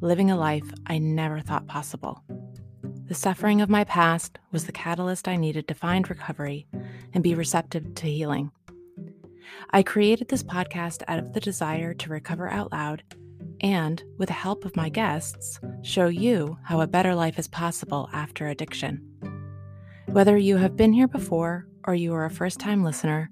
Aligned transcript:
living 0.00 0.30
a 0.30 0.36
life 0.36 0.70
I 0.86 0.98
never 0.98 1.40
thought 1.40 1.66
possible. 1.66 2.22
The 3.06 3.14
suffering 3.14 3.60
of 3.60 3.68
my 3.68 3.84
past 3.84 4.38
was 4.50 4.64
the 4.64 4.72
catalyst 4.72 5.28
I 5.28 5.36
needed 5.36 5.68
to 5.68 5.74
find 5.74 6.08
recovery 6.08 6.66
and 7.12 7.22
be 7.22 7.34
receptive 7.34 7.94
to 7.94 8.06
healing. 8.06 8.50
I 9.70 9.82
created 9.82 10.28
this 10.28 10.42
podcast 10.42 11.02
out 11.06 11.18
of 11.18 11.32
the 11.32 11.40
desire 11.40 11.94
to 11.94 12.10
recover 12.10 12.48
out 12.48 12.72
loud 12.72 13.02
and, 13.60 14.02
with 14.18 14.28
the 14.28 14.34
help 14.34 14.64
of 14.64 14.76
my 14.76 14.88
guests, 14.88 15.60
show 15.82 16.08
you 16.08 16.58
how 16.62 16.80
a 16.80 16.86
better 16.86 17.14
life 17.14 17.38
is 17.38 17.48
possible 17.48 18.08
after 18.12 18.48
addiction. 18.48 19.00
Whether 20.06 20.36
you 20.36 20.56
have 20.58 20.76
been 20.76 20.92
here 20.92 21.08
before 21.08 21.66
or 21.86 21.94
you 21.94 22.14
are 22.14 22.24
a 22.24 22.30
first 22.30 22.60
time 22.60 22.84
listener, 22.84 23.30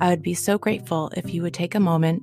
I 0.00 0.10
would 0.10 0.22
be 0.22 0.34
so 0.34 0.58
grateful 0.58 1.10
if 1.16 1.34
you 1.34 1.42
would 1.42 1.54
take 1.54 1.74
a 1.74 1.80
moment 1.80 2.22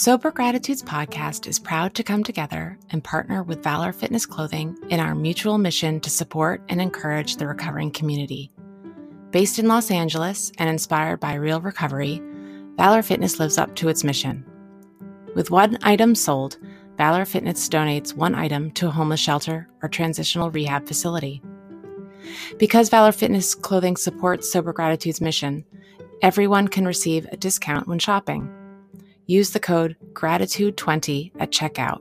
Sober 0.00 0.30
Gratitudes 0.30 0.80
podcast 0.80 1.48
is 1.48 1.58
proud 1.58 1.92
to 1.96 2.04
come 2.04 2.22
together 2.22 2.78
and 2.90 3.02
partner 3.02 3.42
with 3.42 3.64
Valor 3.64 3.92
Fitness 3.92 4.26
Clothing 4.26 4.78
in 4.90 5.00
our 5.00 5.12
mutual 5.12 5.58
mission 5.58 5.98
to 5.98 6.08
support 6.08 6.62
and 6.68 6.80
encourage 6.80 7.34
the 7.34 7.48
recovering 7.48 7.90
community. 7.90 8.52
Based 9.32 9.58
in 9.58 9.66
Los 9.66 9.90
Angeles 9.90 10.52
and 10.58 10.70
inspired 10.70 11.18
by 11.18 11.34
real 11.34 11.60
recovery, 11.60 12.22
Valor 12.76 13.02
Fitness 13.02 13.40
lives 13.40 13.58
up 13.58 13.74
to 13.74 13.88
its 13.88 14.04
mission. 14.04 14.46
With 15.34 15.50
one 15.50 15.76
item 15.82 16.14
sold, 16.14 16.58
Valor 16.96 17.24
Fitness 17.24 17.68
donates 17.68 18.14
one 18.14 18.36
item 18.36 18.70
to 18.74 18.86
a 18.86 18.92
homeless 18.92 19.18
shelter 19.18 19.68
or 19.82 19.88
transitional 19.88 20.52
rehab 20.52 20.86
facility. 20.86 21.42
Because 22.56 22.88
Valor 22.88 23.10
Fitness 23.10 23.52
clothing 23.52 23.96
supports 23.96 24.52
Sober 24.52 24.72
Gratitude's 24.72 25.20
mission, 25.20 25.64
everyone 26.22 26.68
can 26.68 26.86
receive 26.86 27.26
a 27.32 27.36
discount 27.36 27.88
when 27.88 27.98
shopping. 27.98 28.54
Use 29.30 29.50
the 29.50 29.60
code 29.60 29.94
GRATITUDE20 30.14 31.32
at 31.38 31.50
checkout. 31.50 32.00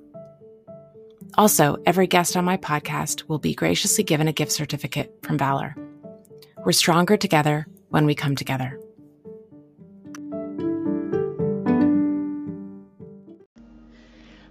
Also, 1.38 1.76
every 1.86 2.08
guest 2.08 2.38
on 2.38 2.46
my 2.46 2.56
podcast 2.56 3.28
will 3.28 3.38
be 3.38 3.54
graciously 3.54 4.06
given 4.06 4.30
a 4.30 4.32
gift 4.32 4.54
certificate 4.54 5.14
from 5.24 5.38
Valor. 5.38 5.76
We're 6.64 6.72
stronger 6.72 7.18
together 7.18 7.68
when 7.90 8.06
we 8.06 8.16
come 8.16 8.38
together. 8.38 8.80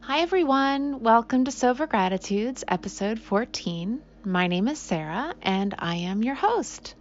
Hi, 0.02 0.20
everyone. 0.20 1.00
Welcome 1.00 1.46
to 1.46 1.52
Sober 1.52 1.86
Gratitudes, 1.86 2.62
episode 2.68 3.18
14. 3.20 4.02
My 4.22 4.48
name 4.48 4.68
is 4.68 4.78
Sarah, 4.78 5.34
and 5.40 5.74
I 5.78 5.94
am 5.94 6.22
your 6.22 6.34
host. 6.34 6.94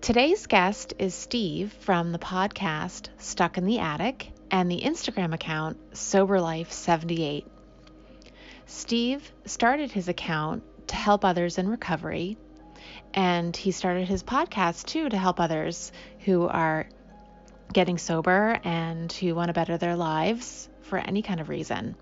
Today's 0.00 0.48
guest 0.48 0.94
is 0.98 1.14
Steve 1.14 1.72
from 1.78 2.10
the 2.10 2.18
podcast 2.18 3.10
Stuck 3.18 3.56
in 3.56 3.64
the 3.64 3.78
Attic 3.78 4.32
and 4.50 4.70
the 4.70 4.80
Instagram 4.80 5.34
account 5.34 5.96
Sober 5.96 6.40
Life 6.40 6.72
78. 6.72 7.46
Steve 8.66 9.32
started 9.44 9.90
his 9.90 10.08
account 10.08 10.62
to 10.88 10.96
help 10.96 11.24
others 11.24 11.58
in 11.58 11.68
recovery, 11.68 12.36
and 13.14 13.56
he 13.56 13.70
started 13.70 14.08
his 14.08 14.22
podcast 14.22 14.86
too 14.86 15.08
to 15.08 15.16
help 15.16 15.40
others 15.40 15.92
who 16.20 16.46
are 16.46 16.88
getting 17.72 17.98
sober 17.98 18.58
and 18.64 19.12
who 19.12 19.34
want 19.34 19.48
to 19.48 19.52
better 19.52 19.76
their 19.76 19.96
lives 19.96 20.68
for 20.82 20.98
any 20.98 21.22
kind 21.22 21.40
of 21.40 21.48
reason. 21.48 21.96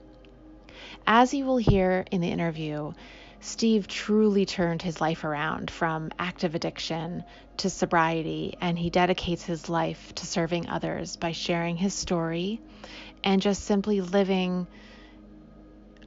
As 1.07 1.34
you 1.34 1.45
will 1.45 1.57
hear 1.57 2.05
in 2.11 2.21
the 2.21 2.28
interview, 2.31 2.93
Steve 3.47 3.87
truly 3.87 4.45
turned 4.45 4.83
his 4.83 5.01
life 5.01 5.23
around 5.23 5.71
from 5.71 6.11
active 6.19 6.57
addiction 6.57 7.23
to 7.57 7.71
sobriety, 7.71 8.57
and 8.61 8.77
he 8.77 8.91
dedicates 8.91 9.45
his 9.45 9.69
life 9.69 10.12
to 10.17 10.27
serving 10.27 10.69
others 10.69 11.17
by 11.17 11.31
sharing 11.31 11.77
his 11.77 11.95
story 11.95 12.61
and 13.23 13.41
just 13.41 13.62
simply 13.62 14.01
living 14.01 14.67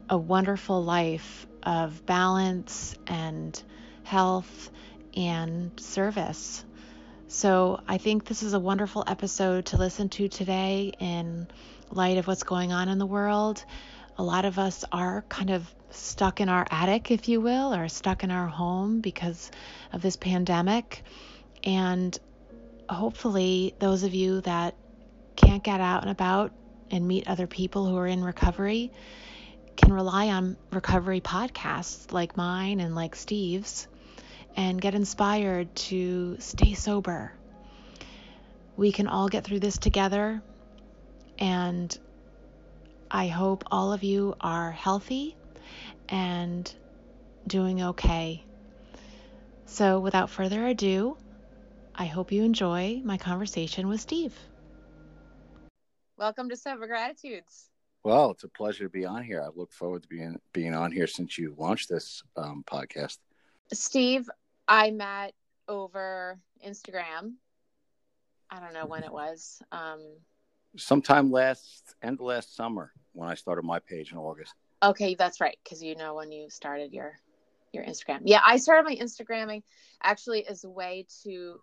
a 0.10 0.18
wonderful 0.18 0.84
life 0.84 1.48
of 1.64 2.06
balance 2.06 2.94
and 3.08 3.64
health 4.04 4.70
and 5.16 5.72
service. 5.80 6.66
So, 7.30 7.80
I 7.88 8.00
think 8.00 8.26
this 8.26 8.44
is 8.44 8.54
a 8.54 8.60
wonderful 8.60 9.06
episode 9.08 9.68
to 9.68 9.78
listen 9.78 10.10
to 10.10 10.28
today 10.28 10.92
in 11.00 11.48
light 11.90 12.18
of 12.18 12.28
what's 12.28 12.44
going 12.44 12.74
on 12.74 12.90
in 12.90 12.98
the 13.00 13.06
world. 13.06 13.64
A 14.20 14.24
lot 14.24 14.44
of 14.44 14.60
us 14.60 14.84
are 14.92 15.24
kind 15.30 15.50
of 15.50 15.66
stuck 15.92 16.42
in 16.42 16.50
our 16.50 16.68
attic, 16.70 17.10
if 17.10 17.30
you 17.30 17.40
will, 17.40 17.74
or 17.74 17.88
stuck 17.88 18.22
in 18.22 18.32
our 18.32 18.48
home 18.48 19.00
because 19.00 19.50
of 19.94 20.02
this 20.02 20.18
pandemic. 20.18 21.04
And 21.64 22.20
hopefully, 22.90 23.74
those 23.80 24.04
of 24.04 24.14
you 24.14 24.42
that 24.42 24.76
can't 25.38 25.64
get 25.64 25.80
out 25.80 26.02
and 26.02 26.12
about 26.12 26.52
and 26.92 27.08
meet 27.08 27.30
other 27.30 27.48
people 27.48 27.86
who 27.86 27.96
are 27.96 28.08
in 28.08 28.22
recovery 28.22 28.92
can 29.78 29.94
rely 29.94 30.28
on 30.28 30.58
recovery 30.74 31.22
podcasts 31.22 32.12
like 32.12 32.36
mine 32.36 32.82
and 32.82 32.96
like 32.96 33.16
Steve's 33.16 33.88
and 34.58 34.82
get 34.82 34.96
inspired 34.96 35.74
to 35.76 36.36
stay 36.40 36.74
sober. 36.74 37.32
We 38.76 38.92
can 38.92 39.08
all 39.08 39.30
get 39.30 39.46
through 39.46 39.62
this 39.62 39.78
together. 39.78 40.42
And 41.38 41.98
I 43.12 43.28
hope 43.28 43.64
all 43.72 43.92
of 43.92 44.04
you 44.04 44.36
are 44.40 44.72
healthy 44.72 45.36
and 46.10 46.72
doing 47.48 47.82
okay. 47.82 48.44
So, 49.66 50.00
without 50.00 50.30
further 50.30 50.68
ado, 50.68 51.18
I 51.96 52.06
hope 52.06 52.32
you 52.32 52.44
enjoy 52.44 53.02
my 53.04 53.18
conversation 53.18 53.88
with 53.88 54.00
Steve. 54.00 54.38
Welcome 56.18 56.50
to 56.50 56.56
Sober 56.56 56.86
Gratitudes. 56.86 57.70
Well, 58.04 58.32
it's 58.32 58.44
a 58.44 58.50
pleasure 58.50 58.84
to 58.84 58.90
be 58.90 59.06
on 59.06 59.24
here. 59.24 59.42
I 59.42 59.50
look 59.56 59.74
forward 59.74 60.04
to 60.04 60.08
being 60.08 60.40
being 60.54 60.76
on 60.76 60.92
here 60.92 61.08
since 61.08 61.38
you 61.38 61.56
launched 61.58 61.90
this 61.90 62.22
um, 62.38 62.64
podcast. 62.68 63.18
Steve, 63.74 64.30
I 64.68 64.92
met 64.92 65.34
over 65.68 66.38
Instagram. 66.66 67.34
I 68.52 68.60
don't 68.60 68.74
know 68.74 68.86
when 68.86 69.04
it 69.04 69.12
was. 69.12 69.62
Um, 69.72 70.02
Sometime 70.78 71.32
last 71.32 71.96
end 72.02 72.20
of 72.20 72.26
last 72.26 72.56
summer 72.56 72.92
when 73.14 73.30
I 73.30 73.36
started 73.36 73.64
my 73.64 73.80
page 73.80 74.12
in 74.12 74.18
August. 74.18 74.54
Okay, 74.82 75.16
that's 75.16 75.42
right, 75.42 75.58
because 75.64 75.84
you 75.84 75.96
know 75.96 76.16
when 76.16 76.32
you 76.32 76.50
started 76.50 76.94
your 76.94 77.14
your 77.74 77.84
Instagram. 77.84 78.22
Yeah, 78.24 78.42
I 78.46 78.58
started 78.58 78.84
my 78.84 78.96
Instagramming 78.96 79.64
actually 80.02 80.48
as 80.48 80.64
a 80.64 80.70
way 80.70 81.06
to 81.24 81.60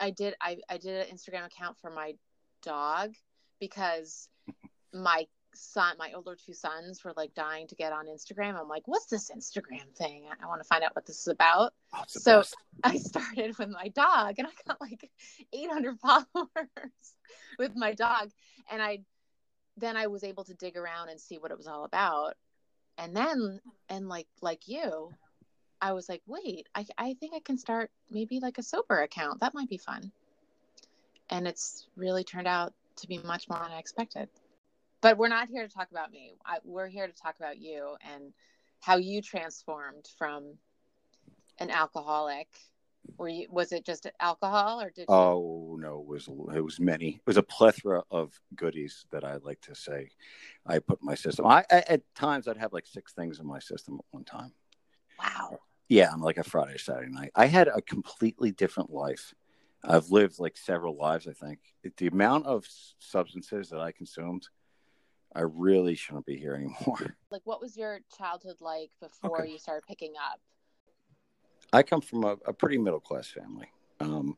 I 0.00 0.10
did 0.10 0.34
I, 0.40 0.58
I 0.68 0.78
did 0.78 1.08
an 1.08 1.16
Instagram 1.16 1.46
account 1.46 1.78
for 1.80 1.90
my 1.90 2.14
dog 2.62 3.12
because 3.60 4.28
my 4.92 5.26
son, 5.54 5.96
my 5.98 6.12
older 6.14 6.36
two 6.36 6.52
sons 6.52 7.04
were 7.04 7.12
like 7.16 7.34
dying 7.34 7.66
to 7.68 7.74
get 7.74 7.92
on 7.92 8.06
Instagram. 8.06 8.58
I'm 8.58 8.68
like, 8.68 8.86
what's 8.86 9.06
this 9.06 9.30
Instagram 9.30 9.94
thing? 9.96 10.24
I, 10.42 10.46
want 10.46 10.60
to 10.60 10.66
find 10.66 10.82
out 10.82 10.94
what 10.94 11.06
this 11.06 11.20
is 11.20 11.28
about. 11.28 11.72
Oh, 11.94 12.02
so 12.06 12.38
best. 12.38 12.56
I 12.84 12.96
started 12.98 13.56
with 13.58 13.68
my 13.68 13.88
dog 13.88 14.34
and 14.38 14.46
I 14.46 14.50
got 14.66 14.80
like 14.80 15.10
800 15.52 15.98
followers 16.00 17.14
with 17.58 17.72
my 17.74 17.94
dog. 17.94 18.30
And 18.70 18.82
I, 18.82 19.00
then 19.76 19.96
I 19.96 20.06
was 20.06 20.24
able 20.24 20.44
to 20.44 20.54
dig 20.54 20.76
around 20.76 21.08
and 21.08 21.20
see 21.20 21.38
what 21.38 21.50
it 21.50 21.56
was 21.56 21.66
all 21.66 21.84
about. 21.84 22.34
And 22.96 23.16
then, 23.16 23.60
and 23.88 24.08
like, 24.08 24.28
like 24.40 24.68
you, 24.68 25.10
I 25.80 25.92
was 25.92 26.08
like, 26.08 26.22
wait, 26.26 26.68
I, 26.74 26.86
I 26.96 27.14
think 27.14 27.34
I 27.34 27.40
can 27.40 27.58
start 27.58 27.90
maybe 28.10 28.40
like 28.40 28.58
a 28.58 28.62
sober 28.62 29.02
account. 29.02 29.40
That 29.40 29.54
might 29.54 29.68
be 29.68 29.78
fun. 29.78 30.12
And 31.30 31.46
it's 31.46 31.86
really 31.96 32.24
turned 32.24 32.46
out 32.46 32.72
to 32.96 33.08
be 33.08 33.18
much 33.18 33.48
more 33.48 33.58
than 33.58 33.72
I 33.72 33.78
expected. 33.78 34.28
But 35.04 35.18
we're 35.18 35.28
not 35.28 35.48
here 35.48 35.68
to 35.68 35.68
talk 35.68 35.90
about 35.90 36.10
me. 36.10 36.32
I, 36.46 36.60
we're 36.64 36.88
here 36.88 37.06
to 37.06 37.12
talk 37.12 37.36
about 37.38 37.58
you 37.58 37.94
and 38.10 38.32
how 38.80 38.96
you 38.96 39.20
transformed 39.20 40.08
from 40.16 40.54
an 41.58 41.70
alcoholic. 41.70 42.48
Were 43.18 43.28
you? 43.28 43.46
Was 43.50 43.72
it 43.72 43.84
just 43.84 44.06
alcohol, 44.18 44.80
or 44.80 44.88
did? 44.88 45.04
Oh 45.08 45.76
no, 45.78 46.00
it 46.00 46.06
was 46.06 46.28
it 46.56 46.64
was 46.64 46.80
many. 46.80 47.16
It 47.16 47.26
was 47.26 47.36
a 47.36 47.42
plethora 47.42 48.02
of 48.10 48.32
goodies 48.56 49.04
that 49.12 49.24
I 49.24 49.36
like 49.36 49.60
to 49.60 49.74
say. 49.74 50.08
I 50.64 50.78
put 50.78 51.02
my 51.02 51.14
system. 51.14 51.44
I, 51.44 51.66
I 51.70 51.84
at 51.86 52.00
times 52.14 52.48
I'd 52.48 52.56
have 52.56 52.72
like 52.72 52.86
six 52.86 53.12
things 53.12 53.40
in 53.40 53.46
my 53.46 53.58
system 53.58 53.96
at 53.96 54.06
one 54.10 54.24
time. 54.24 54.54
Wow. 55.18 55.58
Yeah, 55.86 56.14
on 56.14 56.20
like 56.20 56.38
a 56.38 56.44
Friday, 56.44 56.78
Saturday 56.78 57.12
night. 57.12 57.30
I 57.34 57.44
had 57.44 57.68
a 57.68 57.82
completely 57.82 58.52
different 58.52 58.88
life. 58.88 59.34
I've 59.84 60.08
lived 60.08 60.38
like 60.38 60.56
several 60.56 60.96
lives. 60.96 61.28
I 61.28 61.34
think 61.34 61.58
the 61.98 62.06
amount 62.06 62.46
of 62.46 62.64
substances 62.98 63.68
that 63.68 63.80
I 63.80 63.92
consumed 63.92 64.48
I 65.34 65.40
really 65.40 65.94
shouldn't 65.94 66.26
be 66.26 66.36
here 66.36 66.54
anymore. 66.54 67.16
Like, 67.30 67.42
what 67.42 67.60
was 67.60 67.76
your 67.76 67.98
childhood 68.16 68.58
like 68.60 68.90
before 69.00 69.42
okay. 69.42 69.50
you 69.50 69.58
started 69.58 69.82
picking 69.88 70.12
up? 70.32 70.38
I 71.72 71.82
come 71.82 72.00
from 72.00 72.22
a, 72.22 72.36
a 72.46 72.52
pretty 72.52 72.78
middle 72.78 73.00
class 73.00 73.26
family. 73.26 73.66
Um, 73.98 74.36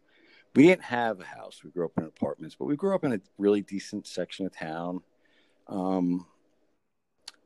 we 0.55 0.63
didn't 0.63 0.85
have 0.85 1.21
a 1.21 1.25
house. 1.25 1.63
We 1.63 1.71
grew 1.71 1.85
up 1.85 1.93
in 1.99 2.05
apartments, 2.05 2.57
but 2.59 2.65
we 2.65 2.75
grew 2.75 2.95
up 2.95 3.05
in 3.05 3.13
a 3.13 3.21
really 3.37 3.61
decent 3.61 4.07
section 4.07 4.47
of 4.47 4.57
town. 4.57 5.03
Um, 5.69 6.27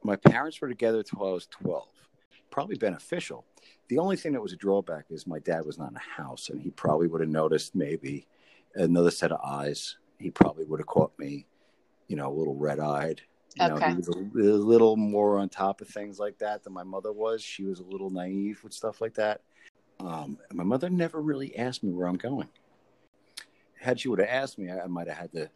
my 0.05 0.15
parents 0.15 0.61
were 0.61 0.69
together 0.69 0.99
until 0.99 1.27
I 1.27 1.33
was 1.33 1.49
12. 1.49 1.89
Probably 2.51 2.77
beneficial. 2.77 3.45
The 3.89 3.99
only 3.99 4.17
thing 4.17 4.33
that 4.35 4.43
was 4.43 4.53
a 4.53 4.57
drawback 4.57 5.07
is 5.11 5.27
my 5.27 5.41
dad 5.41 5.67
was 5.67 5.79
not 5.79 5.91
in 5.91 5.97
a 5.97 6.23
house, 6.23 6.49
and 6.49 6.61
he 6.61 6.71
probably 6.71 7.09
would 7.09 7.23
have 7.23 7.31
noticed 7.31 7.75
maybe 7.75 8.29
another 8.77 9.11
set 9.11 9.33
of 9.33 9.41
eyes. 9.45 9.97
He 10.21 10.31
probably 10.31 10.65
would 10.65 10.79
have 10.79 10.87
caught 10.87 11.19
me, 11.19 11.49
you 12.07 12.15
know, 12.15 12.29
a 12.29 12.39
little 12.39 12.55
red 12.55 12.79
eyed 12.79 13.23
you 13.57 13.65
okay. 13.65 13.75
know, 13.75 13.89
he 13.89 13.97
was 13.97 14.09
a, 14.09 14.13
a, 14.13 14.63
little 14.63 14.97
more 14.97 15.39
on 15.39 15.49
top 15.49 15.81
of 15.81 15.89
things 15.89 16.19
like 16.19 16.39
that 16.39 16.63
than 16.63 16.73
my 16.73 16.85
mother 16.85 17.13
was. 17.13 17.43
She 17.43 17.65
was 17.65 17.81
a 17.81 17.85
little 17.85 18.11
naive 18.11 18.63
with 18.63 18.73
stuff 18.73 19.01
like 19.01 19.15
that. 19.15 19.41
Um, 19.99 20.39
my 20.53 20.65
mother 20.65 20.89
never 20.89 21.21
really 21.21 21.57
asked 21.57 21.83
me 21.83 21.93
where 21.93 22.07
I'm 22.07 22.17
going. 22.17 22.49
Had 23.81 24.01
she 24.01 24.09
would 24.09 24.21
have 24.21 24.29
asked 24.29 24.59
me, 24.59 24.71
I, 24.71 24.85
I 24.85 24.87
might 24.87 25.09
have 25.09 25.17
had 25.17 25.33
to 25.33 25.51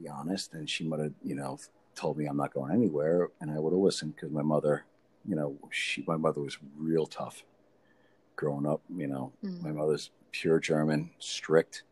be 0.00 0.08
honest, 0.08 0.54
and 0.54 0.68
she 0.68 0.84
might 0.84 1.00
have, 1.00 1.12
you 1.22 1.34
know, 1.34 1.58
told 1.94 2.18
me 2.18 2.26
I'm 2.26 2.36
not 2.36 2.52
going 2.52 2.72
anywhere, 2.72 3.30
and 3.40 3.50
I 3.50 3.58
would 3.58 3.72
have 3.72 3.80
listened 3.80 4.16
because 4.16 4.30
my 4.30 4.42
mother, 4.42 4.84
you 5.24 5.34
know, 5.34 5.56
she 5.70 6.04
my 6.06 6.16
mother 6.16 6.40
was 6.40 6.58
real 6.76 7.06
tough 7.06 7.42
growing 8.36 8.66
up. 8.66 8.82
You 8.94 9.06
know, 9.06 9.32
mm. 9.42 9.62
my 9.62 9.70
mother's 9.70 10.10
pure 10.30 10.60
German, 10.60 11.10
strict, 11.18 11.84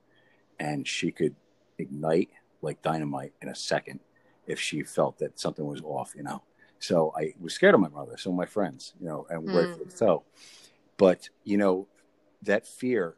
and 0.58 0.86
she 0.86 1.10
could 1.10 1.34
ignite 1.78 2.30
like 2.60 2.82
dynamite 2.82 3.32
in 3.40 3.48
a 3.48 3.54
second 3.54 4.00
if 4.46 4.60
she 4.60 4.82
felt 4.82 5.18
that 5.18 5.38
something 5.38 5.66
was 5.66 5.80
off, 5.82 6.14
you 6.16 6.22
know. 6.22 6.42
So 6.78 7.12
I 7.16 7.34
was 7.40 7.54
scared 7.54 7.74
of 7.74 7.80
my 7.80 7.88
mother, 7.88 8.16
so 8.16 8.32
my 8.32 8.46
friends, 8.46 8.94
you 9.00 9.06
know, 9.06 9.26
and 9.30 9.48
mm. 9.48 9.96
so. 9.96 10.24
But 10.96 11.28
you 11.44 11.56
know, 11.56 11.86
that 12.42 12.66
fear 12.66 13.16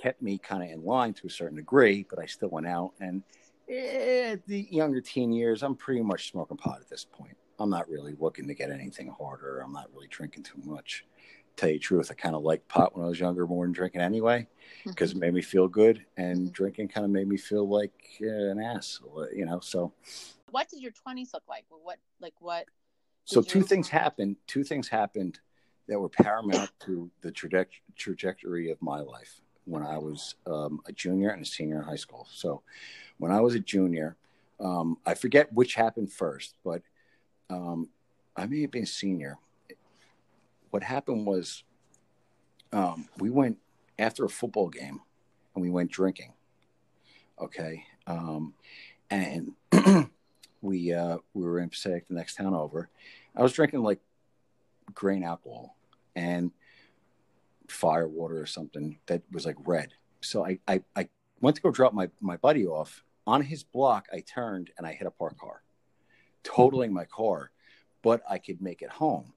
kept 0.00 0.22
me 0.22 0.38
kind 0.38 0.62
of 0.62 0.70
in 0.70 0.84
line 0.84 1.14
to 1.14 1.26
a 1.26 1.30
certain 1.30 1.56
degree, 1.56 2.06
but 2.08 2.18
I 2.18 2.26
still 2.26 2.48
went 2.48 2.66
out. 2.66 2.92
And 3.00 3.22
the 3.66 4.68
younger 4.70 5.00
teen 5.00 5.32
years, 5.32 5.62
I'm 5.62 5.74
pretty 5.74 6.02
much 6.02 6.30
smoking 6.30 6.56
pot 6.56 6.80
at 6.80 6.88
this 6.88 7.04
point. 7.04 7.36
I'm 7.58 7.70
not 7.70 7.88
really 7.88 8.14
looking 8.18 8.46
to 8.48 8.54
get 8.54 8.70
anything 8.70 9.12
harder. 9.18 9.60
I'm 9.60 9.72
not 9.72 9.88
really 9.92 10.08
drinking 10.08 10.44
too 10.44 10.60
much. 10.64 11.04
Tell 11.56 11.70
you 11.70 11.76
the 11.76 11.80
truth, 11.80 12.10
I 12.10 12.14
kind 12.14 12.34
of 12.34 12.42
liked 12.42 12.68
pot 12.68 12.94
when 12.94 13.06
I 13.06 13.08
was 13.08 13.18
younger 13.18 13.46
more 13.46 13.64
than 13.64 13.72
drinking 13.72 14.02
anyway, 14.02 14.46
because 14.84 15.10
mm-hmm. 15.10 15.22
it 15.22 15.26
made 15.26 15.34
me 15.34 15.40
feel 15.40 15.68
good, 15.68 16.04
and 16.18 16.36
mm-hmm. 16.36 16.52
drinking 16.52 16.88
kind 16.88 17.06
of 17.06 17.10
made 17.10 17.28
me 17.28 17.38
feel 17.38 17.66
like 17.66 17.94
uh, 18.20 18.26
an 18.26 18.60
ass, 18.60 19.00
you 19.34 19.46
know. 19.46 19.60
So 19.60 19.94
what 20.50 20.68
did 20.68 20.80
your 20.80 20.92
20s 20.92 21.32
look 21.32 21.42
like? 21.48 21.64
What 21.68 21.98
like 22.20 22.34
what? 22.40 22.66
So 23.24 23.42
two 23.42 23.62
things 23.62 23.88
happened. 23.88 24.36
Two 24.46 24.62
things 24.62 24.88
happened 24.88 25.40
that 25.88 25.98
were 25.98 26.08
paramount 26.08 26.70
to 26.80 27.10
the 27.22 27.32
traje- 27.32 27.66
trajectory 27.96 28.70
of 28.70 28.80
my 28.80 29.00
life 29.00 29.40
when 29.64 29.82
I 29.82 29.98
was 29.98 30.36
um, 30.46 30.80
a 30.86 30.92
junior 30.92 31.30
and 31.30 31.42
a 31.42 31.44
senior 31.44 31.78
in 31.78 31.82
high 31.82 31.96
school. 31.96 32.28
So 32.32 32.62
when 33.18 33.32
I 33.32 33.40
was 33.40 33.54
a 33.54 33.60
junior, 33.60 34.16
um, 34.60 34.98
I 35.04 35.14
forget 35.14 35.52
which 35.52 35.74
happened 35.74 36.12
first, 36.12 36.54
but 36.64 36.82
um, 37.50 37.90
I 38.36 38.46
may 38.46 38.62
have 38.62 38.70
been 38.70 38.84
a 38.84 38.86
senior. 38.86 39.38
What 40.70 40.84
happened 40.84 41.26
was 41.26 41.64
um, 42.72 43.08
we 43.18 43.30
went 43.30 43.58
after 43.98 44.24
a 44.24 44.28
football 44.28 44.68
game 44.68 45.00
and 45.54 45.62
we 45.62 45.70
went 45.70 45.90
drinking. 45.90 46.32
Okay. 47.40 47.84
Um, 48.06 48.54
and 49.10 49.52
we 50.62 50.92
uh, 50.92 51.18
we 51.34 51.44
were 51.44 51.60
in 51.60 51.70
Passaic, 51.70 52.08
the 52.08 52.14
next 52.14 52.36
town 52.36 52.54
over. 52.54 52.88
I 53.34 53.42
was 53.42 53.52
drinking 53.52 53.82
like 53.82 54.00
grain 54.94 55.22
alcohol 55.22 55.76
and 56.14 56.50
fire 57.68 58.08
water 58.08 58.40
or 58.40 58.46
something 58.46 58.98
that 59.06 59.22
was 59.30 59.44
like 59.44 59.56
red. 59.64 59.92
So 60.20 60.44
I, 60.44 60.58
I, 60.66 60.82
I 60.94 61.08
went 61.40 61.56
to 61.56 61.62
go 61.62 61.70
drop 61.70 61.92
my, 61.92 62.08
my 62.20 62.36
buddy 62.36 62.66
off. 62.66 63.04
On 63.26 63.42
his 63.42 63.64
block, 63.64 64.06
I 64.12 64.20
turned 64.20 64.70
and 64.78 64.86
I 64.86 64.92
hit 64.92 65.06
a 65.06 65.10
parked 65.10 65.40
car, 65.40 65.62
totaling 66.44 66.92
my 66.92 67.04
car, 67.04 67.50
but 68.02 68.22
I 68.28 68.38
could 68.38 68.62
make 68.62 68.82
it 68.82 68.90
home. 68.90 69.32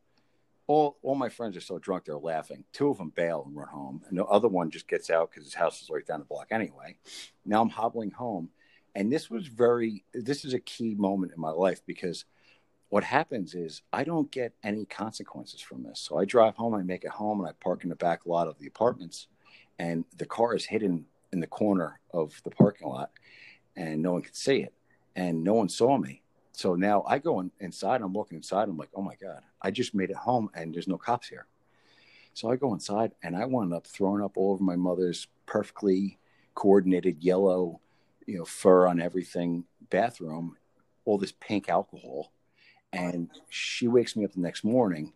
All, 0.67 0.99
all 1.01 1.15
my 1.15 1.29
friends 1.29 1.57
are 1.57 1.61
so 1.61 1.79
drunk 1.79 2.05
they're 2.05 2.15
laughing. 2.15 2.65
Two 2.71 2.89
of 2.89 2.99
them 2.99 3.11
bail 3.15 3.43
and 3.47 3.55
run 3.55 3.67
home, 3.67 4.03
and 4.07 4.15
the 4.15 4.25
other 4.25 4.47
one 4.47 4.69
just 4.69 4.87
gets 4.87 5.09
out 5.09 5.31
because 5.31 5.45
his 5.45 5.55
house 5.55 5.81
is 5.81 5.89
right 5.89 6.05
down 6.05 6.19
the 6.19 6.25
block 6.25 6.49
anyway. 6.51 6.97
Now 7.43 7.63
I'm 7.63 7.69
hobbling 7.69 8.11
home, 8.11 8.49
and 8.99 9.09
this 9.09 9.29
was 9.29 9.47
very 9.47 10.03
this 10.13 10.43
is 10.43 10.53
a 10.53 10.59
key 10.59 10.93
moment 10.93 11.31
in 11.33 11.39
my 11.39 11.51
life 11.51 11.81
because 11.85 12.25
what 12.89 13.05
happens 13.05 13.55
is 13.55 13.81
I 13.93 14.03
don't 14.03 14.29
get 14.29 14.53
any 14.61 14.83
consequences 14.83 15.61
from 15.61 15.83
this. 15.83 16.01
So 16.01 16.17
I 16.17 16.25
drive 16.25 16.57
home, 16.57 16.73
I 16.73 16.81
make 16.81 17.05
it 17.05 17.11
home, 17.11 17.39
and 17.39 17.47
I 17.47 17.53
park 17.63 17.83
in 17.83 17.89
the 17.89 17.95
back 17.95 18.25
lot 18.25 18.49
of 18.49 18.59
the 18.59 18.67
apartments, 18.67 19.27
and 19.77 20.03
the 20.17 20.25
car 20.25 20.53
is 20.53 20.65
hidden 20.65 21.05
in 21.31 21.39
the 21.39 21.47
corner 21.47 22.01
of 22.11 22.41
the 22.43 22.49
parking 22.49 22.89
lot, 22.89 23.11
and 23.77 24.01
no 24.01 24.11
one 24.13 24.23
can 24.23 24.33
see 24.33 24.63
it, 24.63 24.73
and 25.15 25.45
no 25.45 25.53
one 25.53 25.69
saw 25.69 25.97
me. 25.97 26.21
So 26.51 26.75
now 26.75 27.05
I 27.07 27.19
go 27.19 27.39
in, 27.39 27.51
inside, 27.61 28.01
I'm 28.01 28.11
walking 28.11 28.37
inside, 28.37 28.67
I'm 28.67 28.77
like, 28.77 28.89
oh 28.93 29.01
my 29.01 29.15
god, 29.15 29.43
I 29.61 29.71
just 29.71 29.95
made 29.95 30.09
it 30.09 30.17
home, 30.17 30.49
and 30.53 30.75
there's 30.75 30.89
no 30.89 30.97
cops 30.97 31.29
here. 31.29 31.45
So 32.33 32.51
I 32.51 32.57
go 32.57 32.73
inside, 32.73 33.11
and 33.23 33.37
I 33.37 33.45
wound 33.45 33.73
up 33.73 33.87
throwing 33.87 34.21
up 34.21 34.35
all 34.35 34.53
over 34.53 34.63
my 34.63 34.75
mother's 34.75 35.27
perfectly 35.45 36.17
coordinated 36.53 37.23
yellow 37.23 37.79
you 38.29 38.37
know, 38.37 38.45
fur 38.45 38.85
on 38.85 39.01
everything, 39.01 39.63
bathroom, 39.89 40.55
all 41.03 41.17
this 41.17 41.31
pink 41.31 41.67
alcohol. 41.67 42.31
And 42.93 43.27
she 43.49 43.87
wakes 43.87 44.15
me 44.15 44.23
up 44.23 44.33
the 44.33 44.39
next 44.39 44.63
morning 44.63 45.13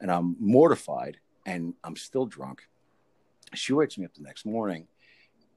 and 0.00 0.12
I'm 0.12 0.36
mortified 0.38 1.18
and 1.44 1.74
I'm 1.82 1.96
still 1.96 2.24
drunk. 2.24 2.62
She 3.52 3.72
wakes 3.72 3.98
me 3.98 4.04
up 4.04 4.14
the 4.14 4.22
next 4.22 4.46
morning, 4.46 4.86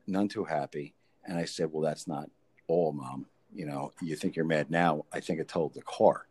none 0.07 0.27
too 0.27 0.45
happy. 0.45 0.95
And 1.24 1.38
I 1.38 1.45
said, 1.45 1.71
Well, 1.71 1.83
that's 1.83 2.07
not 2.07 2.29
all, 2.67 2.91
mom. 2.91 3.27
You 3.53 3.67
know, 3.67 3.93
you 4.01 4.15
think 4.15 4.35
you're 4.35 4.43
mad 4.43 4.71
now. 4.71 5.05
I 5.13 5.19
think 5.19 5.39
I 5.39 5.43
told 5.43 5.75
the 5.75 5.83
car. 5.83 6.25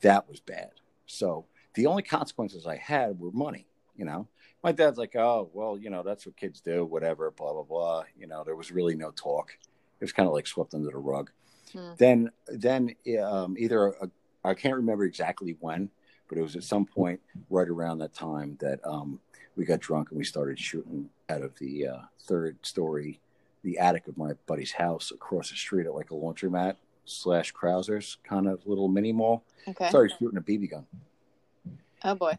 That 0.00 0.26
was 0.30 0.40
bad. 0.40 0.70
So 1.04 1.44
the 1.74 1.86
only 1.86 2.02
consequences 2.02 2.66
I 2.66 2.76
had 2.76 3.20
were 3.20 3.32
money, 3.32 3.66
you 3.96 4.06
know. 4.06 4.28
My 4.64 4.72
dad's 4.72 4.98
like, 4.98 5.14
Oh, 5.14 5.50
well, 5.52 5.76
you 5.76 5.90
know, 5.90 6.02
that's 6.02 6.24
what 6.24 6.38
kids 6.38 6.62
do, 6.62 6.86
whatever, 6.86 7.30
blah, 7.30 7.52
blah, 7.52 7.64
blah. 7.64 8.04
You 8.18 8.26
know, 8.26 8.44
there 8.44 8.56
was 8.56 8.72
really 8.72 8.94
no 8.94 9.10
talk. 9.10 9.58
It 10.00 10.04
was 10.04 10.12
kind 10.12 10.26
of 10.26 10.32
like 10.32 10.46
swept 10.46 10.74
under 10.74 10.90
the 10.90 10.98
rug. 10.98 11.30
Hmm. 11.72 11.92
Then, 11.98 12.30
then 12.48 12.94
um, 13.22 13.56
either 13.58 13.94
I 14.44 14.54
can't 14.54 14.76
remember 14.76 15.04
exactly 15.04 15.56
when, 15.60 15.90
but 16.28 16.38
it 16.38 16.42
was 16.42 16.56
at 16.56 16.64
some 16.64 16.86
point 16.86 17.20
right 17.48 17.68
around 17.68 17.98
that 17.98 18.14
time 18.14 18.56
that 18.60 18.80
um, 18.86 19.20
we 19.56 19.64
got 19.64 19.80
drunk 19.80 20.10
and 20.10 20.18
we 20.18 20.24
started 20.24 20.58
shooting 20.58 21.10
out 21.28 21.42
of 21.42 21.56
the 21.58 21.86
uh, 21.86 21.98
third 22.22 22.58
story, 22.62 23.20
the 23.62 23.78
attic 23.78 24.08
of 24.08 24.16
my 24.16 24.32
buddy's 24.46 24.72
house 24.72 25.10
across 25.10 25.50
the 25.50 25.56
street 25.56 25.86
at 25.86 25.94
like 25.94 26.10
a 26.10 26.14
laundromat 26.14 26.76
slash 27.04 27.52
Krauszer's 27.52 28.16
kind 28.24 28.46
of 28.46 28.66
little 28.66 28.88
mini 28.88 29.12
mall. 29.12 29.44
Okay. 29.68 29.88
Started 29.88 30.16
shooting 30.18 30.38
a 30.38 30.42
BB 30.42 30.70
gun. 30.70 30.86
Oh 32.04 32.14
boy. 32.14 32.36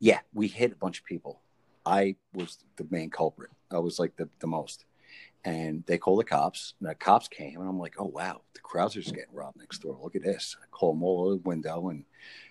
Yeah, 0.00 0.20
we 0.32 0.48
hit 0.48 0.72
a 0.72 0.76
bunch 0.76 1.00
of 1.00 1.04
people. 1.04 1.40
I 1.84 2.16
was 2.32 2.58
the 2.76 2.86
main 2.90 3.10
culprit. 3.10 3.50
I 3.70 3.78
was 3.78 3.98
like 3.98 4.16
the, 4.16 4.28
the 4.38 4.46
most 4.46 4.84
and 5.44 5.84
they 5.86 5.98
call 5.98 6.16
the 6.16 6.24
cops. 6.24 6.74
And 6.80 6.88
the 6.88 6.94
cops 6.94 7.28
came, 7.28 7.60
and 7.60 7.68
I'm 7.68 7.78
like, 7.78 7.94
oh 7.98 8.06
wow, 8.06 8.42
the 8.54 8.60
Krauszer's 8.60 9.10
getting 9.10 9.34
robbed 9.34 9.58
next 9.58 9.78
door. 9.82 9.98
Look 10.02 10.16
at 10.16 10.22
this. 10.22 10.56
I 10.62 10.66
call 10.70 10.92
them 10.92 11.02
all 11.02 11.30
the 11.30 11.36
window, 11.36 11.88
and 11.88 12.04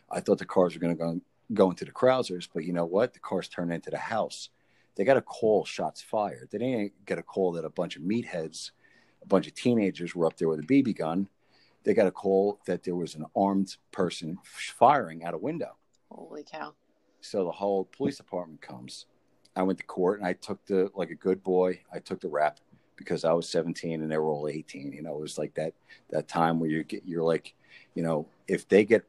I 0.10 0.20
thought 0.20 0.40
the 0.40 0.46
cars 0.46 0.74
were 0.74 0.82
going 0.82 0.96
to 0.96 1.00
go 1.00 1.22
go 1.54 1.70
into 1.70 1.86
the 1.86 1.92
Krauszer's, 1.92 2.48
but 2.54 2.64
you 2.64 2.74
know 2.74 2.86
what? 2.86 3.14
The 3.14 3.20
cars 3.20 3.48
turned 3.48 3.74
into 3.74 3.90
the 3.90 3.98
house. 3.98 4.50
They 4.96 5.04
got 5.04 5.18
a 5.18 5.22
call, 5.22 5.66
shots 5.66 6.02
fired. 6.02 6.50
They 6.52 6.58
didn't 6.58 7.06
get 7.06 7.18
a 7.18 7.24
call 7.24 7.54
that 7.54 7.66
a 7.66 7.70
bunch 7.70 7.96
of 7.96 8.04
meatheads, 8.04 8.72
a 9.22 9.26
bunch 9.26 9.48
of 9.48 9.54
teenagers 9.54 10.16
were 10.16 10.26
up 10.26 10.38
there 10.38 10.48
with 10.48 10.60
a 10.60 10.64
BB 10.64 10.98
gun. 10.98 11.28
They 11.84 11.94
got 11.94 12.08
a 12.08 12.12
call 12.12 12.60
that 12.68 12.84
there 12.84 12.96
was 12.96 13.16
an 13.16 13.26
armed 13.36 13.76
person 13.92 14.38
firing 14.44 15.24
out 15.24 15.34
a 15.34 15.38
window. 15.38 15.78
Holy 16.10 16.44
cow. 16.44 16.74
So 17.22 17.46
the 17.46 17.52
whole 17.52 17.86
police 17.86 18.18
department 18.18 18.62
comes. 18.62 19.06
I 19.56 19.64
went 19.64 19.80
to 19.80 19.86
court 19.86 20.20
and 20.20 20.28
I 20.28 20.34
took 20.34 20.66
the, 20.66 20.90
like 20.96 21.10
a 21.10 21.16
good 21.16 21.44
boy, 21.44 21.82
I 21.94 22.00
took 22.00 22.22
the 22.22 22.30
rap 22.30 22.60
because 22.96 23.26
I 23.26 23.34
was 23.34 23.50
17 23.50 24.02
and 24.02 24.12
they 24.12 24.18
were 24.18 24.30
all 24.30 24.48
18. 24.48 24.92
You 24.92 25.02
know, 25.02 25.16
it 25.16 25.22
was 25.22 25.38
like 25.38 25.54
that, 25.56 25.74
that 26.10 26.28
time 26.28 26.60
where 26.60 26.70
you 26.70 26.84
get, 26.84 27.04
you're 27.06 27.24
like, 27.24 27.54
you 27.96 28.04
know, 28.04 28.28
if 28.48 28.68
they 28.68 28.86
get, 28.86 29.04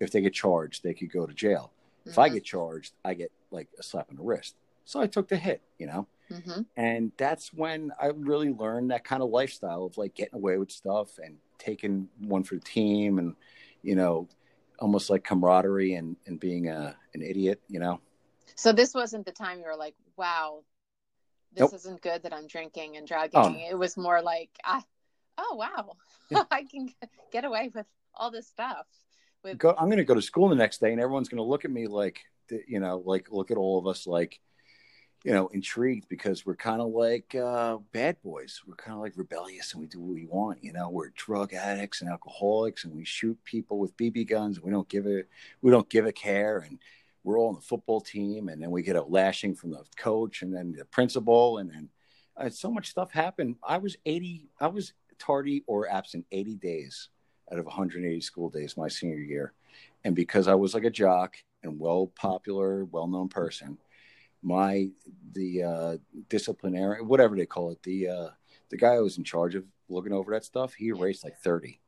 if 0.00 0.10
they 0.10 0.20
get 0.20 0.32
charged, 0.32 0.82
they 0.82 0.94
could 0.94 1.12
go 1.12 1.26
to 1.26 1.34
jail. 1.34 1.72
If 2.06 2.18
I 2.18 2.28
Mhm. 2.28 2.34
get 2.34 2.44
charged, 2.44 2.94
I 3.04 3.14
get 3.14 3.30
like 3.50 3.68
a 3.78 3.82
slap 3.82 4.08
on 4.10 4.16
the 4.16 4.22
wrist. 4.22 4.56
So 4.84 5.00
I 5.00 5.06
took 5.06 5.28
the 5.28 5.36
hit, 5.36 5.60
you 5.78 5.86
know, 5.86 6.06
Mhm. 6.30 6.66
and 6.76 7.12
that's 7.16 7.52
when 7.52 7.92
I 8.00 8.06
really 8.06 8.50
learned 8.50 8.90
that 8.90 9.04
kind 9.04 9.22
of 9.22 9.30
lifestyle 9.30 9.84
of 9.84 9.96
like 9.98 10.14
getting 10.14 10.34
away 10.34 10.58
with 10.58 10.70
stuff 10.70 11.18
and 11.18 11.38
taking 11.58 12.08
one 12.18 12.42
for 12.42 12.54
the 12.54 12.60
team 12.62 13.18
and, 13.18 13.36
you 13.82 13.94
know, 13.94 14.28
almost 14.78 15.10
like 15.10 15.22
camaraderie 15.22 15.94
and, 15.94 16.16
and 16.26 16.40
being 16.40 16.68
a, 16.68 16.96
an 17.14 17.22
idiot, 17.22 17.60
you 17.68 17.78
know. 17.78 18.00
So 18.56 18.72
this 18.72 18.94
wasn't 18.94 19.26
the 19.26 19.32
time 19.32 19.58
you 19.58 19.66
were 19.66 19.76
like, 19.76 19.94
wow, 20.16 20.64
this 21.52 21.60
Nope. 21.60 21.74
isn't 21.74 22.02
good 22.02 22.22
that 22.22 22.32
I'm 22.32 22.46
drinking 22.46 22.96
and 22.96 23.06
drugging. 23.06 23.40
Oh. 23.40 23.54
It 23.70 23.76
was 23.76 23.96
more 23.96 24.22
like, 24.22 24.50
ah, 24.64 24.82
oh, 25.38 25.56
wow, 25.56 25.92
Yeah. 26.30 26.44
I 26.50 26.64
can 26.64 26.88
get 27.32 27.44
away 27.44 27.70
with 27.74 27.86
all 28.14 28.30
this 28.30 28.46
stuff. 28.46 28.86
With 29.42 29.58
Go, 29.58 29.74
I'm 29.76 29.86
going 29.86 29.98
to 29.98 30.04
go 30.04 30.14
to 30.14 30.22
school 30.22 30.48
the 30.48 30.54
next 30.54 30.80
day 30.80 30.92
and 30.92 31.00
everyone's 31.00 31.28
going 31.28 31.38
to 31.38 31.48
look 31.48 31.64
at 31.64 31.70
me 31.70 31.86
like, 31.86 32.20
you 32.68 32.78
know, 32.80 33.02
like 33.04 33.30
look 33.30 33.50
at 33.50 33.56
all 33.56 33.78
of 33.78 33.86
us 33.86 34.06
like, 34.06 34.38
you 35.24 35.32
know, 35.32 35.48
intrigued 35.48 36.08
because 36.08 36.46
we're 36.46 36.56
kind 36.56 36.80
of 36.80 36.88
like 36.88 37.34
uh, 37.34 37.76
bad 37.92 38.16
boys. 38.22 38.60
We're 38.66 38.74
kind 38.74 38.94
of 38.94 39.00
like 39.02 39.12
rebellious 39.16 39.72
and 39.72 39.80
we 39.80 39.86
do 39.86 40.00
what 40.00 40.14
we 40.14 40.26
want. 40.26 40.64
You 40.64 40.72
know, 40.72 40.88
we're 40.88 41.10
drug 41.10 41.52
addicts 41.52 42.00
and 42.00 42.10
alcoholics 42.10 42.84
and 42.84 42.94
we 42.94 43.04
shoot 43.04 43.38
people 43.44 43.78
with 43.78 43.96
BB 43.96 44.28
guns. 44.28 44.56
And 44.56 44.64
we 44.64 44.72
don't 44.72 44.88
give 44.88 45.06
a 45.06 45.24
we 45.62 45.70
don't 45.70 45.88
give 45.90 46.06
a 46.06 46.12
care. 46.12 46.58
And 46.58 46.78
we're 47.24 47.38
all 47.38 47.48
on 47.48 47.54
the 47.54 47.60
football 47.60 48.00
team. 48.00 48.48
And 48.48 48.62
then 48.62 48.70
we 48.70 48.82
get 48.82 48.96
a 48.96 49.02
lashing 49.02 49.54
from 49.54 49.70
the 49.70 49.84
coach 49.96 50.42
and 50.42 50.54
then 50.54 50.72
the 50.76 50.84
principal. 50.86 51.58
And 51.58 51.70
then 51.70 51.88
uh, 52.36 52.48
so 52.48 52.70
much 52.70 52.88
stuff 52.88 53.10
happened. 53.12 53.56
I 53.62 53.78
was 53.78 53.96
80. 54.06 54.48
I 54.60 54.68
was 54.68 54.92
tardy 55.18 55.62
or 55.66 55.88
absent 55.88 56.24
80 56.32 56.56
days 56.56 57.08
out 57.52 57.58
of 57.58 57.66
180 57.66 58.20
school 58.20 58.48
days 58.48 58.76
my 58.76 58.88
senior 58.88 59.18
year. 59.18 59.52
And 60.04 60.14
because 60.16 60.48
I 60.48 60.54
was 60.54 60.72
like 60.74 60.84
a 60.84 60.90
jock 60.90 61.36
and 61.62 61.78
well 61.78 62.06
popular, 62.14 62.84
well 62.86 63.06
known 63.06 63.28
person 63.28 63.78
my 64.42 64.88
the 65.34 65.62
uh 65.62 65.96
disciplinary 66.30 67.02
whatever 67.02 67.36
they 67.36 67.44
call 67.44 67.70
it 67.70 67.82
the 67.82 68.08
uh 68.08 68.28
the 68.70 68.76
guy 68.78 68.96
who 68.96 69.02
was 69.02 69.18
in 69.18 69.24
charge 69.24 69.54
of 69.54 69.64
looking 69.90 70.14
over 70.14 70.32
that 70.32 70.46
stuff 70.46 70.72
he 70.72 70.86
erased 70.88 71.24
like 71.24 71.36
30 71.36 71.78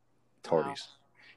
tardies 0.43 0.65
Wow. 0.65 0.75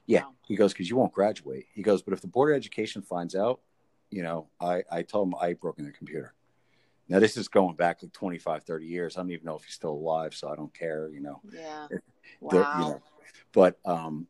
yeah 0.05 0.21
Wow. 0.25 0.33
he 0.47 0.55
goes 0.55 0.73
because 0.73 0.91
you 0.91 0.95
won't 0.95 1.11
graduate 1.11 1.65
he 1.73 1.81
goes 1.81 2.03
but 2.03 2.13
if 2.13 2.21
the 2.21 2.27
board 2.27 2.51
of 2.51 2.55
education 2.55 3.01
finds 3.01 3.33
out 3.33 3.61
you 4.09 4.23
know 4.23 4.47
i 4.59 4.83
i 4.91 5.01
told 5.01 5.27
him 5.27 5.35
i 5.41 5.53
broke 5.53 5.79
in 5.79 5.85
the 5.85 5.91
computer. 5.91 6.33
Now 7.09 7.19
this 7.19 7.37
is 7.37 7.47
going 7.47 7.75
back 7.75 8.01
like 8.03 8.11
25 8.11 8.63
30 8.63 8.85
years. 8.85 9.17
I 9.17 9.21
don't 9.21 9.31
even 9.31 9.45
know 9.45 9.55
if 9.55 9.63
he's 9.63 9.73
still 9.75 9.91
alive 9.93 10.33
so 10.33 10.49
i 10.49 10.55
don't 10.55 10.73
care 10.73 11.09
you 11.09 11.21
know. 11.21 11.41
Yeah, 11.51 11.87
The- 11.89 12.01
wow, 12.41 12.67
you 12.77 12.85
know, 12.85 13.01
but 13.53 13.79
um 13.85 14.27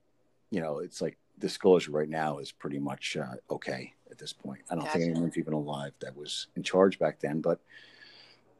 you 0.51 0.61
know 0.61 0.79
it's 0.79 1.01
like 1.01 1.17
disclosure 1.39 1.91
right 1.91 2.09
now 2.09 2.39
is 2.39 2.51
pretty 2.51 2.79
much 2.79 3.15
uh, 3.17 3.35
okay 3.51 3.93
at 4.09 4.17
this 4.17 4.33
point. 4.33 4.61
I 4.71 4.75
don't 4.75 4.83
Gotcha. 4.85 4.99
think 4.99 5.11
anyone's 5.11 5.37
even 5.37 5.53
alive 5.53 5.91
that 5.99 6.15
was 6.15 6.47
in 6.55 6.63
charge 6.63 6.97
back 6.97 7.19
then 7.19 7.41
but 7.41 7.59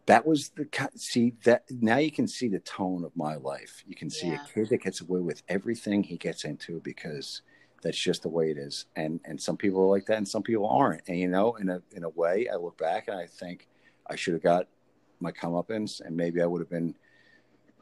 that 0.08 0.26
was 0.26 0.50
the 0.50 0.66
see 0.96 1.34
that 1.44 1.66
now 1.70 1.98
you 1.98 2.12
can 2.12 2.28
see 2.28 2.48
the 2.48 2.60
tone 2.60 3.04
of 3.04 3.16
my 3.16 3.36
life. 3.36 3.84
You 3.86 3.96
can 3.96 4.10
see 4.10 4.28
Yeah. 4.30 4.36
a 4.36 4.54
kid 4.54 4.70
that 4.70 4.82
gets 4.84 5.02
away 5.02 5.20
with 5.20 5.44
everything 5.50 6.02
he 6.04 6.18
gets 6.18 6.46
into 6.46 6.80
because 6.80 7.42
that's 7.82 7.98
just 7.98 8.24
the 8.24 8.30
way 8.30 8.50
it 8.50 8.58
is 8.58 8.86
and 8.96 9.20
and 9.26 9.40
some 9.42 9.58
people 9.58 9.82
are 9.82 9.88
like 9.88 10.06
that 10.06 10.18
and 10.18 10.28
some 10.28 10.44
people 10.44 10.68
aren't 10.68 11.02
and 11.08 11.20
you 11.20 11.28
know 11.28 11.56
in 11.56 11.70
a 11.70 11.82
in 11.92 12.04
a 12.04 12.10
way 12.10 12.48
i 12.52 12.56
look 12.56 12.78
back 12.78 13.08
and 13.08 13.18
i 13.18 13.26
think 13.26 13.68
i 14.08 14.16
should 14.16 14.34
have 14.34 14.44
got 14.44 14.68
my 15.20 15.32
comeuppance 15.32 16.02
and 16.02 16.16
maybe 16.16 16.42
i 16.42 16.46
would 16.46 16.62
have 16.62 16.70
been 16.70 16.96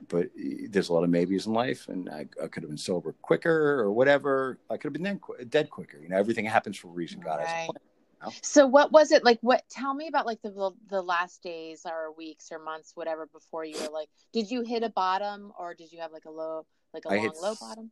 but 0.09 0.27
there's 0.69 0.89
a 0.89 0.93
lot 0.93 1.03
of 1.03 1.09
maybes 1.09 1.47
in 1.47 1.53
life 1.53 1.87
and 1.87 2.09
I, 2.09 2.27
I 2.43 2.47
could 2.47 2.63
have 2.63 2.69
been 2.69 2.77
sober 2.77 3.13
quicker 3.21 3.79
or 3.79 3.91
whatever 3.91 4.59
i 4.69 4.77
could 4.77 4.87
have 4.89 4.93
been 4.93 5.03
dead, 5.03 5.21
qu- 5.21 5.45
dead 5.45 5.69
quicker 5.69 5.97
you 5.99 6.09
know 6.09 6.17
everything 6.17 6.45
happens 6.45 6.77
for 6.77 6.87
a 6.89 6.91
reason 6.91 7.21
god 7.21 7.39
has 7.39 7.49
a 7.49 7.55
Right. 7.55 7.65
plan 7.65 7.79
So 8.41 8.65
what 8.65 8.91
was 8.91 9.11
it 9.11 9.23
like? 9.23 9.39
What? 9.41 9.63
Tell 9.69 9.93
me 9.93 10.07
about 10.07 10.25
like 10.25 10.41
the 10.41 10.71
the 10.89 11.01
last 11.01 11.43
days 11.43 11.85
or 11.85 12.11
weeks 12.17 12.51
or 12.51 12.59
months, 12.59 12.93
whatever, 12.95 13.27
before 13.27 13.65
you 13.65 13.77
were 13.79 13.91
like, 13.91 14.09
did 14.33 14.49
you 14.49 14.63
hit 14.63 14.83
a 14.83 14.89
bottom 14.89 15.51
or 15.59 15.73
did 15.75 15.91
you 15.91 15.99
have 15.99 16.11
like 16.11 16.25
a 16.25 16.31
low, 16.31 16.65
like 16.93 17.05
a 17.05 17.09
I 17.09 17.17
long 17.17 17.25
hit 17.25 17.35
low 17.41 17.55
bottom? 17.59 17.91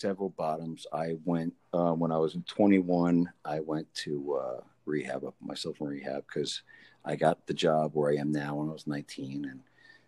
Several 0.00 0.30
bottoms. 0.30 0.86
I 0.92 1.16
went 1.24 1.54
uh, 1.74 1.92
when 1.92 2.12
i 2.12 2.18
was 2.18 2.34
in 2.34 2.42
21 2.44 3.30
i 3.44 3.60
went 3.60 3.92
to 3.94 4.34
uh, 4.34 4.60
rehab 4.86 5.24
up 5.24 5.34
myself 5.40 5.80
in 5.80 5.86
rehab 5.86 6.24
because 6.26 6.62
i 7.04 7.14
got 7.14 7.46
the 7.46 7.54
job 7.54 7.90
where 7.94 8.10
i 8.10 8.16
am 8.16 8.32
now 8.32 8.56
when 8.56 8.68
i 8.68 8.72
was 8.72 8.86
19 8.86 9.44
and 9.44 9.60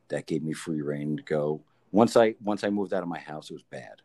that 0.08 0.26
gave 0.26 0.42
me 0.42 0.52
free 0.52 0.82
reign 0.82 1.16
to 1.16 1.22
go. 1.22 1.60
Once 1.92 2.16
i 2.16 2.34
once 2.42 2.64
i 2.64 2.70
moved 2.70 2.92
out 2.92 3.02
of 3.02 3.08
my 3.08 3.18
house 3.18 3.50
it 3.50 3.54
was 3.54 3.62
bad. 3.62 4.02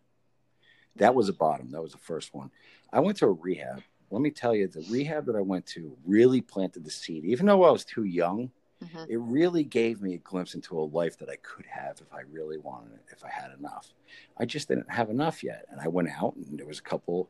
That 0.98 1.16
was 1.16 1.30
a 1.30 1.34
bottom. 1.34 1.72
That 1.72 1.82
was 1.82 1.92
the 1.92 1.98
first 1.98 2.34
one. 2.34 2.52
I 2.94 3.00
went 3.02 3.18
to 3.18 3.26
a 3.26 3.32
rehab. 3.32 3.82
Let 4.12 4.22
me 4.22 4.32
tell 4.32 4.56
you 4.56 4.68
the 4.68 4.86
rehab 4.90 5.26
that 5.26 5.36
i 5.36 5.42
went 5.42 5.66
to 5.68 5.96
really 6.06 6.42
planted 6.42 6.84
the 6.84 6.92
seed. 6.92 7.26
Even 7.26 7.46
though 7.46 7.64
i 7.64 7.72
was 7.72 7.86
too 7.86 8.04
young 8.04 8.52
Mhm. 8.86 9.10
it 9.10 9.18
really 9.18 9.64
gave 9.64 10.02
me 10.02 10.14
a 10.14 10.18
glimpse 10.18 10.56
into 10.56 10.78
a 10.78 10.82
life 10.82 11.18
that 11.18 11.30
I 11.30 11.38
could 11.38 11.66
have 11.66 12.02
if 12.02 12.14
I 12.14 12.22
really 12.22 12.58
wanted 12.58 12.94
it, 12.94 13.06
if 13.12 13.24
I 13.24 13.30
had 13.30 13.52
enough. 13.58 13.94
I 14.38 14.46
just 14.46 14.68
didn't 14.68 14.92
have 14.92 15.10
enough 15.10 15.44
yet. 15.44 15.66
And 15.70 15.80
I 15.80 15.88
went 15.88 16.10
out 16.10 16.36
and 16.36 16.60
there 16.60 16.66
was 16.68 16.80
a 16.80 16.84
couple, 16.84 17.30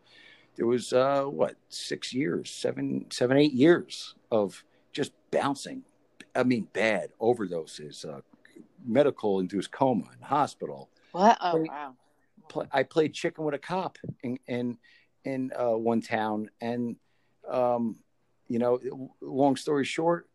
there 0.55 0.65
was, 0.65 0.93
uh, 0.93 1.24
what, 1.24 1.55
six 1.69 2.13
years, 2.13 2.50
seven, 2.50 3.05
seven, 3.12 3.38
eight 3.38 3.53
years 3.53 4.15
of 4.31 4.63
just 4.91 5.12
bouncing. 5.31 5.83
I 6.35 6.43
mean, 6.43 6.67
bad 6.74 7.12
overdoses, 7.19 8.05
uh, 8.05 8.21
medical 8.85 9.39
induced 9.39 9.71
coma 9.71 10.09
in 10.17 10.21
hospital. 10.21 10.89
What? 11.12 11.38
Oh 11.41 11.57
Wait. 11.57 11.69
wow. 11.69 11.95
Pl- 12.50 12.67
I 12.71 12.83
played 12.83 13.13
chicken 13.13 13.43
with 13.43 13.55
a 13.55 13.59
cop 13.59 13.97
in, 14.21 14.38
in, 14.47 14.77
in 15.24 15.51
uh, 15.57 15.77
one 15.77 16.01
town. 16.01 16.50
And, 16.62 16.97
um, 17.50 17.97
you 18.47 18.59
know, 18.59 19.12
long 19.21 19.55
story 19.55 19.85
short, 19.85 20.27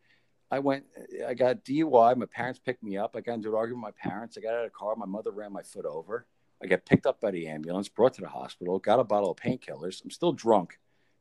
I 0.51 0.59
went, 0.59 0.83
I 1.25 1.33
got 1.33 1.63
DUI. 1.63 2.17
My 2.17 2.25
parents 2.25 2.59
picked 2.59 2.83
me 2.83 2.97
up. 2.97 3.15
I 3.15 3.21
got 3.21 3.35
into 3.35 3.49
an 3.49 3.55
argument 3.55 3.85
with 3.85 3.95
my 3.95 4.09
parents. 4.09 4.37
I 4.37 4.41
got 4.41 4.53
out 4.53 4.65
of 4.65 4.71
the 4.71 4.77
car. 4.77 4.95
My 4.97 5.05
mother 5.05 5.31
ran 5.31 5.53
my 5.53 5.63
foot 5.63 5.85
over. 5.85 6.25
I 6.61 6.67
got 6.67 6.85
picked 6.85 7.05
up 7.05 7.21
by 7.21 7.31
the 7.31 7.47
ambulance, 7.47 7.87
brought 7.87 8.13
to 8.15 8.21
the 8.21 8.27
hospital, 8.27 8.77
got 8.77 8.99
a 8.99 9.03
bottle 9.03 9.31
of 9.31 9.37
painkillers. 9.37 10.03
I'm 10.03 10.11
still 10.11 10.33
drunk. 10.33 10.77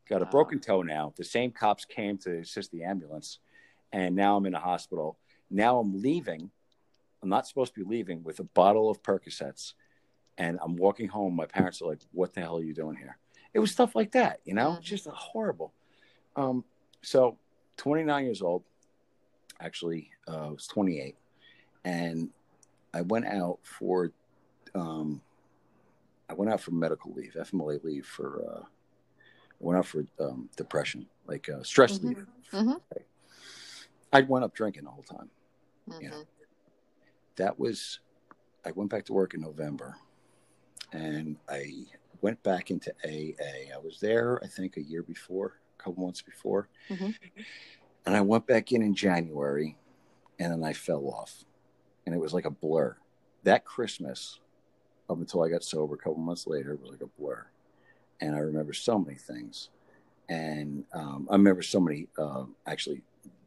Got 0.08 0.22
a 0.22 0.24
Wow. 0.24 0.30
broken 0.32 0.58
toe 0.58 0.82
now. 0.82 1.14
The 1.16 1.24
same 1.24 1.52
cops 1.52 1.84
came 1.84 2.18
to 2.18 2.38
assist 2.40 2.72
the 2.72 2.82
ambulance. 2.82 3.38
And 3.92 4.16
now 4.16 4.36
I'm 4.36 4.46
in 4.46 4.54
a 4.54 4.60
hospital. 4.60 5.18
Now 5.48 5.78
I'm 5.78 6.02
leaving. 6.02 6.50
I'm 7.22 7.28
not 7.28 7.46
supposed 7.46 7.74
to 7.74 7.84
be 7.84 7.88
leaving 7.88 8.24
with 8.24 8.40
a 8.40 8.44
bottle 8.44 8.90
of 8.90 9.02
Percocets. 9.02 9.74
And 10.38 10.58
I'm 10.62 10.76
walking 10.76 11.08
home. 11.08 11.36
My 11.36 11.46
parents 11.46 11.80
are 11.80 11.86
like, 11.86 12.00
What 12.12 12.34
the 12.34 12.40
hell 12.40 12.58
are 12.58 12.62
you 12.64 12.74
doing 12.74 12.96
here? 12.96 13.16
It 13.54 13.60
was 13.60 13.70
stuff 13.70 13.94
like 13.94 14.12
that, 14.12 14.40
you 14.44 14.54
know, 14.54 14.72
Mhm. 14.72 14.80
just 14.80 15.06
horrible. 15.06 15.72
Um, 16.36 16.64
so, 17.02 17.38
29 17.76 18.24
years 18.24 18.42
old, 18.42 18.64
actually, 19.60 20.10
uh, 20.28 20.48
I 20.48 20.50
was 20.50 20.66
28. 20.66 21.16
And 21.84 22.30
I 22.92 23.02
went 23.02 23.26
out 23.26 23.58
for, 23.62 24.10
um, 24.74 25.20
I 26.28 26.34
went 26.34 26.52
out 26.52 26.60
for 26.60 26.70
medical 26.72 27.12
leave, 27.12 27.36
FMLA 27.38 27.82
leave 27.82 28.06
for, 28.06 28.42
uh, 28.48 28.62
I 28.62 29.56
went 29.64 29.78
out 29.78 29.86
for 29.86 30.04
um, 30.18 30.48
depression, 30.56 31.06
like 31.26 31.48
uh, 31.48 31.62
stress 31.62 31.98
Mhm. 31.98 32.04
leave. 32.04 32.26
Mhm. 32.52 32.80
I 34.12 34.22
went 34.22 34.44
up 34.44 34.54
drinking 34.54 34.84
the 34.84 34.90
whole 34.90 35.04
time. 35.04 35.30
Mhm. 35.88 36.02
Yeah. 36.02 36.22
that 37.36 37.58
was 37.58 38.00
I 38.66 38.72
went 38.72 38.90
back 38.90 39.04
to 39.06 39.14
work 39.14 39.32
in 39.32 39.40
November 39.40 39.96
and 40.92 41.38
I 41.48 41.86
went 42.20 42.42
back 42.42 42.70
into 42.70 42.92
AA. 43.02 43.72
I 43.72 43.78
was 43.78 43.98
there 44.00 44.42
I 44.44 44.46
think 44.46 44.76
a 44.76 44.82
year 44.82 45.02
before, 45.02 45.54
a 45.78 45.82
couple 45.82 46.04
months 46.04 46.20
before. 46.20 46.68
And 48.06 48.16
I 48.16 48.20
went 48.20 48.46
back 48.46 48.72
in 48.72 48.82
in 48.82 48.94
January 48.94 49.76
and 50.38 50.52
then 50.52 50.64
I 50.64 50.72
fell 50.72 51.06
off. 51.06 51.44
And 52.06 52.14
it 52.14 52.18
was 52.18 52.32
like 52.32 52.46
a 52.46 52.50
blur. 52.50 52.96
That 53.44 53.64
Christmas 53.64 54.40
up 55.08 55.18
until 55.18 55.42
I 55.42 55.48
got 55.48 55.64
sober 55.64 55.94
a 55.94 55.98
couple 55.98 56.16
months 56.16 56.46
later 56.46 56.76
was 56.80 56.90
like 56.90 57.02
a 57.02 57.20
blur. 57.20 57.46
And 58.20 58.34
I 58.34 58.38
remember 58.38 58.72
so 58.72 58.98
many 58.98 59.16
things. 59.16 59.70
And 60.28 60.84
um, 60.92 61.26
I 61.30 61.34
remember 61.34 61.62
so 61.62 61.80
many 61.80 62.08
um, 62.18 62.54
actually 62.66 63.02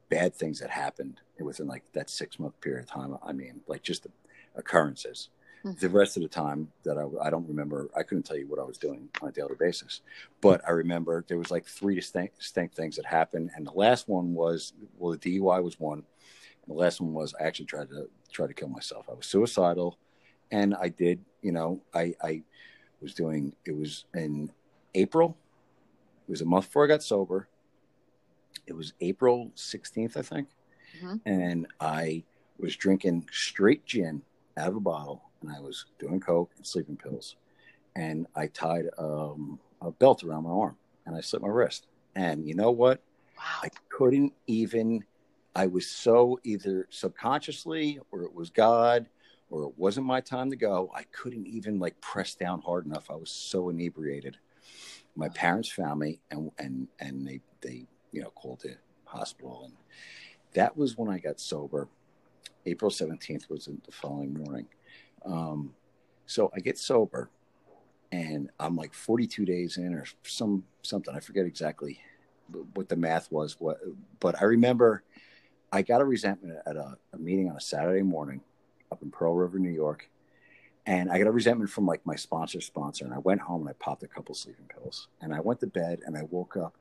bad 0.09 0.35
things 0.35 0.59
that 0.59 0.69
happened 0.69 1.19
within 1.39 1.67
like 1.67 1.83
that 1.93 2.09
six 2.09 2.39
month 2.39 2.59
period 2.61 2.83
of 2.83 2.89
time. 2.89 3.17
I 3.25 3.33
mean, 3.33 3.61
like 3.67 3.81
just 3.81 4.03
the, 4.03 4.09
occurrences. 4.55 5.29
Mm-hmm. 5.65 5.79
The 5.79 5.89
rest 5.89 6.17
of 6.17 6.23
the 6.23 6.29
time 6.29 6.69
that 6.83 6.97
I, 6.97 7.25
I 7.25 7.29
don't 7.29 7.47
remember, 7.47 7.89
I 7.95 8.03
couldn't 8.03 8.23
tell 8.23 8.35
you 8.35 8.47
what 8.47 8.59
I 8.59 8.63
was 8.63 8.77
doing 8.77 9.07
on 9.21 9.29
a 9.29 9.31
daily 9.31 9.55
basis. 9.57 10.01
But 10.41 10.61
I 10.67 10.71
remember 10.71 11.23
there 11.27 11.37
was 11.37 11.51
like 11.51 11.65
three 11.65 11.95
distinct, 11.95 12.37
distinct 12.37 12.75
things 12.75 12.97
that 12.97 13.05
happened. 13.05 13.51
And 13.55 13.65
the 13.65 13.71
last 13.71 14.09
one 14.09 14.33
was, 14.33 14.73
well, 14.97 15.17
the 15.17 15.39
DUI 15.39 15.63
was 15.63 15.79
one. 15.79 15.99
And 15.99 16.75
the 16.75 16.79
last 16.79 16.99
one 16.99 17.13
was 17.13 17.33
I 17.39 17.45
actually 17.45 17.67
tried 17.67 17.89
to 17.89 18.09
try 18.31 18.45
to 18.45 18.53
kill 18.53 18.67
myself. 18.67 19.05
I 19.09 19.13
was 19.13 19.25
suicidal 19.25 19.97
and 20.51 20.75
I 20.75 20.89
did, 20.89 21.19
you 21.41 21.53
know, 21.53 21.81
I, 21.93 22.13
I 22.21 22.43
was 23.01 23.13
doing, 23.13 23.53
it 23.65 23.75
was 23.75 24.05
in 24.13 24.51
April. 24.95 25.37
It 26.27 26.31
was 26.31 26.41
a 26.41 26.45
month 26.45 26.65
before 26.65 26.83
I 26.83 26.87
got 26.87 27.03
sober. 27.03 27.47
It 28.67 28.73
was 28.73 28.93
April 28.99 29.51
16th, 29.55 30.17
I 30.17 30.21
think. 30.21 30.49
Mm-hmm. 31.01 31.15
And 31.25 31.67
I 31.79 32.23
was 32.59 32.75
drinking 32.75 33.27
straight 33.31 33.85
gin 33.85 34.21
out 34.57 34.69
of 34.69 34.75
a 34.75 34.79
bottle 34.79 35.23
and 35.43 35.55
I 35.55 35.59
was 35.59 35.85
doing 35.99 36.19
coke 36.19 36.51
and 36.57 36.65
sleeping 36.65 36.97
pills, 36.97 37.35
and 37.95 38.25
I 38.35 38.47
tied 38.47 38.85
um, 38.97 39.59
a 39.81 39.91
belt 39.91 40.23
around 40.23 40.43
my 40.43 40.49
arm 40.49 40.77
and 41.05 41.15
I 41.15 41.21
slit 41.21 41.41
my 41.41 41.49
wrist. 41.49 41.87
And 42.15 42.47
you 42.47 42.55
know 42.55 42.71
what? 42.71 43.01
Wow. 43.37 43.43
I 43.63 43.69
couldn't 43.89 44.33
even. 44.47 45.03
I 45.55 45.67
was 45.67 45.87
so 45.87 46.39
either 46.43 46.87
subconsciously 46.89 47.99
or 48.11 48.23
it 48.23 48.33
was 48.33 48.49
God 48.49 49.05
or 49.51 49.65
it 49.65 49.77
wasn't 49.77 50.07
my 50.07 50.19
time 50.19 50.49
to 50.49 50.55
go. 50.55 50.91
I 50.95 51.03
couldn't 51.11 51.45
even 51.45 51.77
like 51.77 51.99
press 52.01 52.33
down 52.33 52.61
hard 52.61 52.87
enough. 52.87 53.11
I 53.11 53.15
was 53.15 53.29
so 53.29 53.69
inebriated. 53.69 54.37
My 55.15 55.29
parents 55.29 55.69
found 55.69 55.99
me 55.99 56.19
and 56.31 56.49
and 56.57 56.87
and 56.99 57.27
they 57.27 57.41
they 57.61 57.85
you 58.11 58.23
know 58.23 58.31
called 58.31 58.61
the 58.61 58.77
hospital 59.05 59.65
and 59.65 59.73
that 60.55 60.75
was 60.75 60.97
when 60.97 61.09
I 61.09 61.19
got 61.19 61.39
sober. 61.39 61.87
April 62.65 62.89
17th 62.89 63.49
was 63.49 63.65
the 63.65 63.91
following 63.91 64.33
morning. 64.33 64.67
Um, 65.25 65.73
so 66.25 66.51
I 66.55 66.59
get 66.59 66.77
sober 66.77 67.29
and 68.11 68.49
I'm 68.59 68.75
like 68.75 68.93
42 68.93 69.45
days 69.45 69.77
in 69.77 69.93
or 69.93 70.05
some 70.23 70.63
something. 70.83 71.15
I 71.15 71.19
forget 71.19 71.45
exactly 71.45 71.99
what 72.75 72.89
the 72.89 72.95
math 72.95 73.31
was. 73.31 73.55
What, 73.59 73.79
but 74.19 74.39
I 74.41 74.45
remember 74.45 75.03
I 75.71 75.81
got 75.81 76.01
a 76.01 76.05
resentment 76.05 76.59
at 76.65 76.75
a, 76.75 76.97
a 77.13 77.17
meeting 77.17 77.49
on 77.49 77.57
a 77.57 77.61
Saturday 77.61 78.03
morning 78.03 78.41
up 78.91 79.01
in 79.01 79.09
Pearl 79.09 79.33
River, 79.33 79.57
New 79.57 79.71
York. 79.71 80.09
And 80.85 81.09
I 81.09 81.17
got 81.17 81.27
a 81.27 81.31
resentment 81.31 81.69
from 81.69 81.85
like 81.85 82.05
my 82.05 82.15
sponsor 82.15 82.61
sponsor. 82.61 83.05
And 83.05 83.13
I 83.13 83.17
went 83.19 83.41
home 83.41 83.61
and 83.61 83.69
I 83.69 83.73
popped 83.73 84.03
a 84.03 84.07
couple 84.07 84.35
sleeping 84.35 84.67
pills. 84.67 85.07
And 85.21 85.33
I 85.33 85.39
went 85.39 85.61
to 85.61 85.67
bed 85.67 86.01
and 86.05 86.17
I 86.17 86.23
woke 86.29 86.57
up 86.57 86.75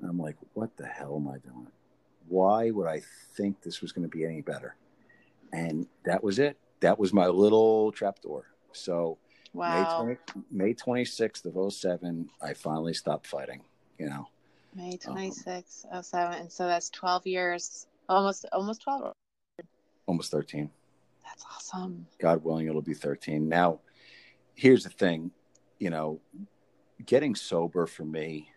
and 0.00 0.10
I'm 0.10 0.18
like, 0.18 0.36
what 0.54 0.76
the 0.76 0.86
hell 0.86 1.16
am 1.16 1.28
I 1.28 1.38
doing? 1.38 1.68
Why 2.28 2.70
would 2.70 2.88
I 2.88 3.02
think 3.36 3.62
this 3.62 3.80
was 3.80 3.92
going 3.92 4.08
to 4.08 4.16
be 4.16 4.24
any 4.24 4.40
better? 4.40 4.74
And 5.52 5.86
that 6.04 6.24
was 6.24 6.38
it 6.38 6.58
that 6.82 6.98
was 6.98 7.12
my 7.12 7.26
little 7.26 7.90
trapdoor. 7.92 8.44
So 8.72 9.18
wow. 9.54 10.04
May, 10.04 10.14
20, 10.14 10.46
May 10.50 10.74
26th 10.74 11.46
of 11.46 11.72
07, 11.72 12.28
I 12.42 12.52
finally 12.52 12.92
stopped 12.92 13.26
fighting, 13.26 13.62
you 13.98 14.10
know. 14.10 14.28
May 14.74 14.98
26th, 14.98 15.86
um, 15.90 16.02
07. 16.02 16.40
And 16.40 16.52
so 16.52 16.66
that's 16.66 16.90
12 16.90 17.26
years, 17.26 17.86
almost, 18.08 18.44
almost 18.52 18.82
12. 18.82 19.12
Almost 20.06 20.30
13. 20.30 20.68
That's 21.24 21.44
awesome. 21.54 22.06
God 22.20 22.42
willing, 22.44 22.66
it'll 22.66 22.82
be 22.82 22.94
13. 22.94 23.48
Now, 23.48 23.80
here's 24.54 24.84
the 24.84 24.90
thing, 24.90 25.30
you 25.78 25.90
know, 25.90 26.20
getting 27.06 27.34
sober 27.34 27.86
for 27.86 28.04
me 28.04 28.48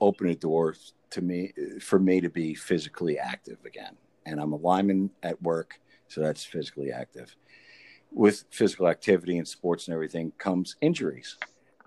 opened 0.00 0.30
a 0.30 0.34
door 0.34 0.74
to 1.10 1.22
me, 1.22 1.52
for 1.80 1.98
me 1.98 2.20
to 2.20 2.28
be 2.28 2.54
physically 2.54 3.18
active 3.18 3.58
again. 3.64 3.96
And 4.24 4.40
I'm 4.40 4.52
a 4.52 4.56
lineman 4.56 5.10
at 5.22 5.40
work, 5.42 5.78
so 6.08 6.20
that's 6.20 6.44
physically 6.44 6.90
active 6.90 7.34
with 8.16 8.44
physical 8.50 8.88
activity 8.88 9.36
and 9.36 9.46
sports 9.46 9.86
and 9.86 9.94
everything 9.94 10.32
comes 10.38 10.76
injuries. 10.80 11.36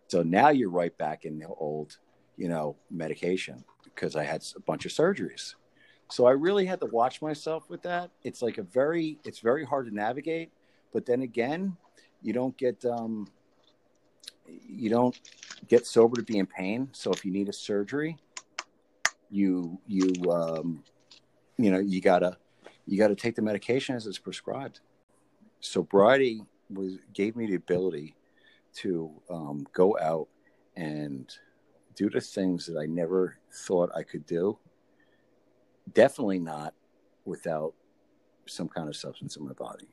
So 0.10 0.22
now 0.22 0.50
you're 0.50 0.70
right 0.70 0.96
back 0.96 1.26
in 1.26 1.40
the 1.40 1.48
old, 1.48 1.98
you 2.38 2.48
know, 2.48 2.76
medication 2.92 3.66
because 3.84 4.16
I 4.16 4.24
had 4.24 4.46
a 4.56 4.60
bunch 4.60 4.86
of 4.86 4.92
surgeries. 4.92 5.56
So 6.12 6.28
I 6.28 6.32
really 6.32 6.68
had 6.68 6.80
to 6.82 6.86
watch 6.86 7.24
myself 7.24 7.68
with 7.68 7.82
that. 7.82 8.12
It's 8.24 8.44
like 8.44 8.60
a 8.60 8.64
very, 8.64 9.18
it's 9.26 9.40
very 9.40 9.66
hard 9.66 9.88
to 9.88 9.94
navigate. 9.94 10.52
But 10.94 11.08
then 11.08 11.24
again, 11.24 11.76
you 12.22 12.32
don't 12.32 12.56
get, 12.58 12.86
um, 12.86 13.28
you 14.46 14.92
don't 14.92 15.20
get 15.68 15.88
sober 15.88 16.16
to 16.16 16.24
be 16.24 16.38
in 16.38 16.46
pain. 16.46 16.90
So 16.92 17.10
if 17.10 17.26
you 17.26 17.32
need 17.32 17.50
a 17.50 17.54
surgery, 17.54 18.18
you, 19.32 19.80
you, 19.88 20.14
um, 20.32 20.84
you 21.58 21.72
know, 21.72 21.80
you 21.80 22.02
gotta, 22.02 22.38
you 22.86 23.00
gotta 23.00 23.16
take 23.16 23.36
the 23.36 23.42
medication 23.42 23.96
as 23.96 24.06
it's 24.06 24.20
prescribed 24.20 24.82
sobriety 25.60 26.44
was 26.70 26.98
gave 27.14 27.36
me 27.36 27.48
the 27.48 27.56
ability 27.56 28.16
to 28.74 29.12
um, 29.30 29.66
go 29.74 29.98
out 30.00 30.28
and 30.76 31.34
do 31.96 32.10
the 32.10 32.22
things 32.22 32.66
that 32.66 32.78
I 32.78 32.86
never 32.86 33.38
thought 33.52 33.92
I 33.96 34.04
could 34.04 34.26
do. 34.26 34.58
Definitely 35.94 36.40
not 36.40 36.74
without 37.26 37.74
some 38.46 38.70
kind 38.70 38.88
of 38.88 38.96
substance 38.96 39.36
in 39.36 39.46
my 39.46 39.54
body. 39.54 39.90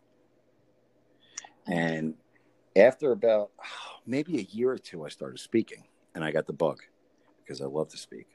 And 1.66 2.14
after 2.76 3.12
about 3.12 3.50
maybe 4.07 4.38
a 4.38 4.42
year 4.42 4.70
or 4.70 4.79
two, 4.79 5.05
I 5.05 5.09
started 5.09 5.38
speaking 5.40 5.85
and 6.14 6.24
I 6.24 6.31
got 6.31 6.46
the 6.46 6.52
bug 6.52 6.81
because 7.42 7.61
I 7.61 7.66
love 7.66 7.88
to 7.88 7.96
speak. 7.96 8.26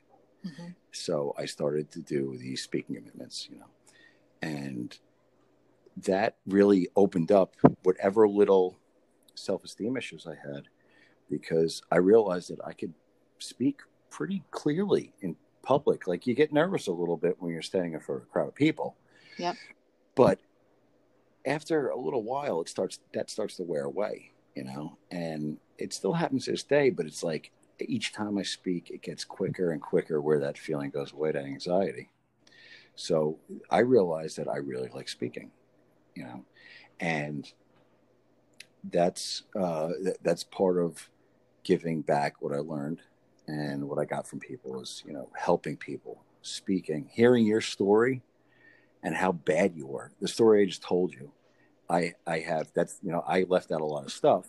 Mm-hmm. 0.46 0.70
So 0.92 1.34
I 1.38 1.46
started 1.46 1.92
to 1.92 2.02
do 2.02 2.36
these 2.38 2.62
speaking 2.62 2.96
commitments, 2.96 3.48
you 3.50 3.60
know, 3.60 3.68
and 4.42 4.98
that 5.98 6.38
really 6.48 6.88
opened 6.96 7.32
up 7.32 7.56
whatever 7.84 8.28
little 8.28 8.78
self 9.36 9.64
esteem 9.64 9.98
issues 9.98 10.28
I 10.28 10.36
had 10.36 10.68
because 11.30 11.82
I 11.92 11.98
realized 11.98 12.50
that 12.50 12.64
I 12.66 12.74
could 12.74 12.94
speak 13.40 13.82
pretty 14.10 14.44
clearly 14.52 15.14
in 15.22 15.36
public. 15.64 16.08
Like 16.08 16.28
you 16.28 16.36
get 16.36 16.54
nervous 16.54 16.88
a 16.88 16.92
little 16.92 17.18
bit 17.18 17.38
when 17.40 17.52
you're 17.52 17.62
standing 17.62 17.94
in 17.94 18.00
front 18.00 18.22
of 18.22 18.28
a 18.28 18.32
crowd 18.32 18.48
of 18.50 18.56
people. 18.56 18.96
Yep. 19.38 19.56
But 20.16 20.40
after 21.46 21.90
a 21.90 21.98
little 21.98 22.24
while, 22.24 22.62
it 22.62 22.70
starts 22.70 23.00
that 23.14 23.30
starts 23.30 23.56
to 23.58 23.64
wear 23.64 23.86
away, 23.86 24.32
you 24.56 24.64
know, 24.64 24.98
and 25.10 25.58
it 25.78 25.94
still 25.94 26.14
happens 26.14 26.46
to 26.46 26.52
this 26.52 26.64
day. 26.64 26.90
But 26.90 27.06
it's 27.06 27.24
like 27.24 27.52
each 27.80 28.14
time 28.14 28.38
I 28.38 28.44
speak, 28.44 28.92
it 28.92 29.02
gets 29.02 29.26
quicker 29.26 29.72
and 29.72 29.82
quicker 29.82 30.22
where 30.22 30.40
that 30.40 30.58
feeling 30.58 30.92
goes 30.92 31.14
away 31.14 31.32
to 31.32 31.40
anxiety. 31.40 32.10
So 32.96 33.40
I 33.70 33.80
realized 33.80 34.38
that 34.38 34.48
I 34.48 34.58
really 34.58 34.90
like 34.94 35.10
speaking 35.10 35.52
you 36.16 36.24
know, 36.24 36.46
and 37.00 37.52
that's 38.92 39.44
uh, 39.56 39.90
th- 40.04 40.18
that's 40.22 40.44
part 40.44 40.78
of 40.78 41.10
giving 41.64 42.02
back 42.02 42.42
what 42.42 42.54
I 42.54 42.60
learned 42.60 43.00
and 43.48 43.88
what 43.88 44.00
I 44.00 44.06
got 44.06 44.28
from 44.28 44.40
people 44.40 44.82
is 44.82 45.04
you 45.06 45.14
know 45.14 45.30
helping 45.38 45.78
people, 45.78 46.24
speaking, 46.42 47.10
hearing 47.12 47.46
your 47.46 47.62
story, 47.62 48.22
and 49.04 49.16
how 49.16 49.32
bad 49.32 49.76
you 49.76 49.88
were. 49.88 50.12
The 50.20 50.28
story 50.28 50.64
I 50.64 50.66
just 50.66 50.84
told 50.84 51.14
you, 51.14 51.32
I 51.90 52.14
I 52.26 52.40
have 52.40 52.72
that's 52.74 53.00
you 53.04 53.12
know 53.12 53.24
I 53.28 53.44
left 53.44 53.72
out 53.72 53.82
a 53.82 53.86
lot 53.86 54.06
of 54.06 54.12
stuff 54.12 54.46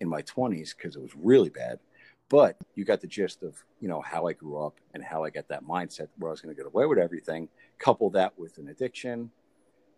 in 0.00 0.08
my 0.08 0.22
20s 0.22 0.76
because 0.76 0.96
it 0.96 1.02
was 1.02 1.14
really 1.16 1.48
bad 1.48 1.78
but 2.28 2.56
you 2.74 2.84
got 2.84 3.00
the 3.00 3.06
gist 3.06 3.42
of 3.42 3.62
you 3.80 3.88
know 3.88 4.00
how 4.00 4.26
i 4.26 4.32
grew 4.32 4.58
up 4.58 4.74
and 4.94 5.02
how 5.02 5.24
i 5.24 5.30
got 5.30 5.48
that 5.48 5.64
mindset 5.64 6.08
where 6.18 6.30
i 6.30 6.32
was 6.32 6.40
going 6.40 6.54
to 6.54 6.60
get 6.60 6.66
away 6.66 6.86
with 6.86 6.98
everything 6.98 7.48
couple 7.78 8.10
that 8.10 8.36
with 8.38 8.58
an 8.58 8.68
addiction 8.68 9.30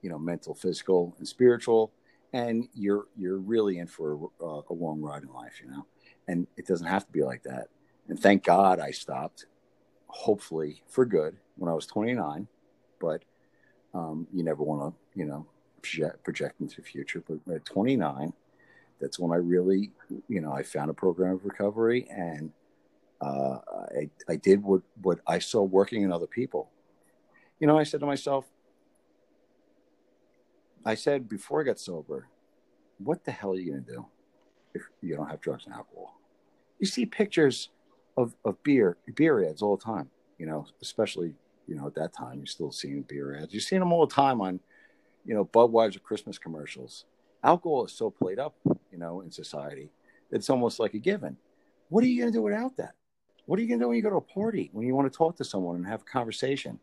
you 0.07 0.13
know, 0.13 0.21
mental, 0.21 0.55
physical, 0.55 1.17
and 1.19 1.27
spiritual, 1.27 1.91
and 2.33 2.69
you're 2.75 3.07
you're 3.17 3.39
really 3.39 3.79
in 3.79 3.89
for 3.89 4.31
a, 4.41 4.61
a 4.71 4.73
long 4.73 5.01
ride 5.01 5.25
in 5.25 5.33
life, 5.33 5.61
you 5.61 5.69
know. 5.69 5.85
And 6.29 6.47
it 6.57 6.65
doesn't 6.65 6.87
have 6.87 7.05
to 7.07 7.11
be 7.11 7.25
like 7.25 7.43
that. 7.43 7.67
And 8.07 8.17
thank 8.17 8.45
God 8.45 8.79
I 8.79 8.93
stopped, 8.93 9.47
hopefully 10.07 10.85
for 10.87 11.05
good, 11.05 11.39
when 11.57 11.69
I 11.69 11.75
was 11.75 11.87
29. 11.87 12.47
But 13.01 13.25
um, 13.95 14.29
you 14.33 14.45
never 14.45 14.63
want 14.63 14.95
to, 14.95 15.19
you 15.19 15.27
know, 15.27 15.45
project, 15.83 16.23
project 16.23 16.61
into 16.61 16.77
the 16.77 16.83
future. 16.83 17.25
But 17.27 17.53
at 17.53 17.65
29, 17.65 18.33
that's 19.01 19.19
when 19.19 19.33
I 19.33 19.39
really, 19.43 19.91
you 20.29 20.41
know, 20.41 20.53
I 20.53 20.63
found 20.63 20.89
a 20.89 20.95
program 20.95 21.35
of 21.35 21.45
recovery 21.45 22.07
and 22.11 22.53
uh, 23.21 23.59
I, 23.99 24.09
I 24.29 24.37
did 24.37 24.63
what, 24.63 24.83
what 25.03 25.19
I 25.27 25.41
saw 25.41 25.65
working 25.65 26.03
in 26.03 26.13
other 26.13 26.29
people. 26.29 26.71
You 27.59 27.67
know, 27.67 27.77
I 27.77 27.83
said 27.83 27.99
to 28.01 28.07
myself, 28.07 28.45
I 30.87 30.95
said 30.95 31.29
before 31.29 31.61
I 31.61 31.65
got 31.65 31.81
sober, 31.81 32.29
what 32.99 33.25
the 33.25 33.33
hell 33.33 33.51
are 33.51 33.57
you 33.57 33.73
going 33.73 33.85
to 33.85 33.93
do 33.93 34.07
if 34.73 34.83
you 35.03 35.17
don't 35.17 35.29
have 35.29 35.41
drugs 35.41 35.65
and 35.67 35.75
alcohol? 35.75 36.21
You 36.79 36.87
see 36.87 37.05
pictures 37.05 37.71
of, 38.17 38.37
of 38.45 38.63
beer, 38.63 38.97
beer 39.17 39.45
ads 39.45 39.63
all 39.63 39.77
the 39.77 39.85
time, 39.85 40.11
you 40.39 40.47
know, 40.47 40.65
especially, 40.81 41.35
you 41.67 41.75
know, 41.75 41.89
at 41.89 41.97
that 41.97 42.13
time, 42.13 42.39
you're 42.39 42.47
still 42.47 42.71
seeing 42.71 43.03
beer 43.03 43.37
ads. 43.37 43.53
You're 43.53 43.61
seeing 43.61 43.81
them 43.81 43.93
all 43.93 44.07
the 44.07 44.15
time 44.15 44.41
on, 44.41 44.61
you 45.25 45.35
know, 45.35 45.45
Budweiser 45.45 46.01
Christmas 46.01 46.39
commercials. 46.39 47.05
Alcohol 47.43 47.85
is 47.87 47.93
so 47.93 48.09
played 48.09 48.39
up, 48.39 48.55
you 48.93 48.99
know, 48.99 49.23
in 49.23 49.31
society. 49.33 49.91
It's 50.31 50.51
almost 50.51 50.79
like 50.79 50.95
a 50.95 50.99
given. 50.99 51.37
What 51.89 52.05
are 52.05 52.07
you 52.07 52.21
going 52.21 52.33
to 52.33 52.39
do 52.39 52.43
without 52.43 52.77
that? 52.77 52.95
What 53.47 53.59
are 53.59 53.63
you 53.63 53.69
going 53.69 53.81
to 53.81 53.85
do 53.85 53.89
when 53.89 53.97
you 53.97 54.03
go 54.05 54.11
to 54.11 54.17
a 54.17 54.21
party, 54.21 54.71
when 54.73 54.87
you 54.87 54.95
want 54.95 55.13
to 55.13 55.17
talk 55.17 55.37
to 55.39 55.45
someone 55.45 55.75
and 55.75 55.87
have 55.87 56.03
a 56.03 56.05
conversation? 56.05 56.79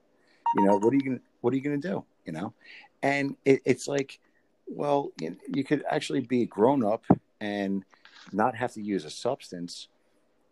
You 0.57 0.65
know, 0.65 0.77
what 0.77 0.91
are 0.93 0.95
you 0.95 1.03
going 1.03 1.17
to, 1.19 1.23
what 1.39 1.53
are 1.53 1.57
you 1.57 1.63
going 1.63 1.79
to 1.79 1.87
do? 1.87 2.05
You 2.25 2.33
know, 2.33 2.53
and 3.01 3.35
it, 3.45 3.61
it's 3.65 3.87
like 3.87 4.19
Well, 4.67 5.11
you, 5.19 5.37
you 5.47 5.63
could 5.63 5.83
actually 5.89 6.21
be 6.21 6.45
grown 6.45 6.85
up 6.85 7.03
and 7.41 7.83
not 8.31 8.55
have 8.55 8.73
to 8.73 8.81
use 8.81 9.05
a 9.05 9.09
substance 9.09 9.89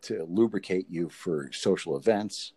to 0.03 0.25
lubricate 0.29 0.87
you 0.89 1.09
for 1.09 1.49
social 1.53 1.95
events. 1.95 2.53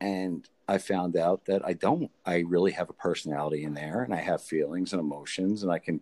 And 0.00 0.48
I 0.68 0.78
found 0.78 1.16
out 1.16 1.44
that 1.46 1.64
I 1.64 1.72
don't. 1.74 2.10
I 2.24 2.44
really 2.46 2.72
have 2.72 2.90
a 2.90 2.94
personality 2.94 3.64
in 3.64 3.74
there, 3.74 4.02
and 4.02 4.14
I 4.14 4.20
have 4.20 4.42
feelings 4.42 4.92
and 4.92 5.00
emotions, 5.00 5.62
and 5.62 5.72
I 5.72 5.78
can, 5.78 6.00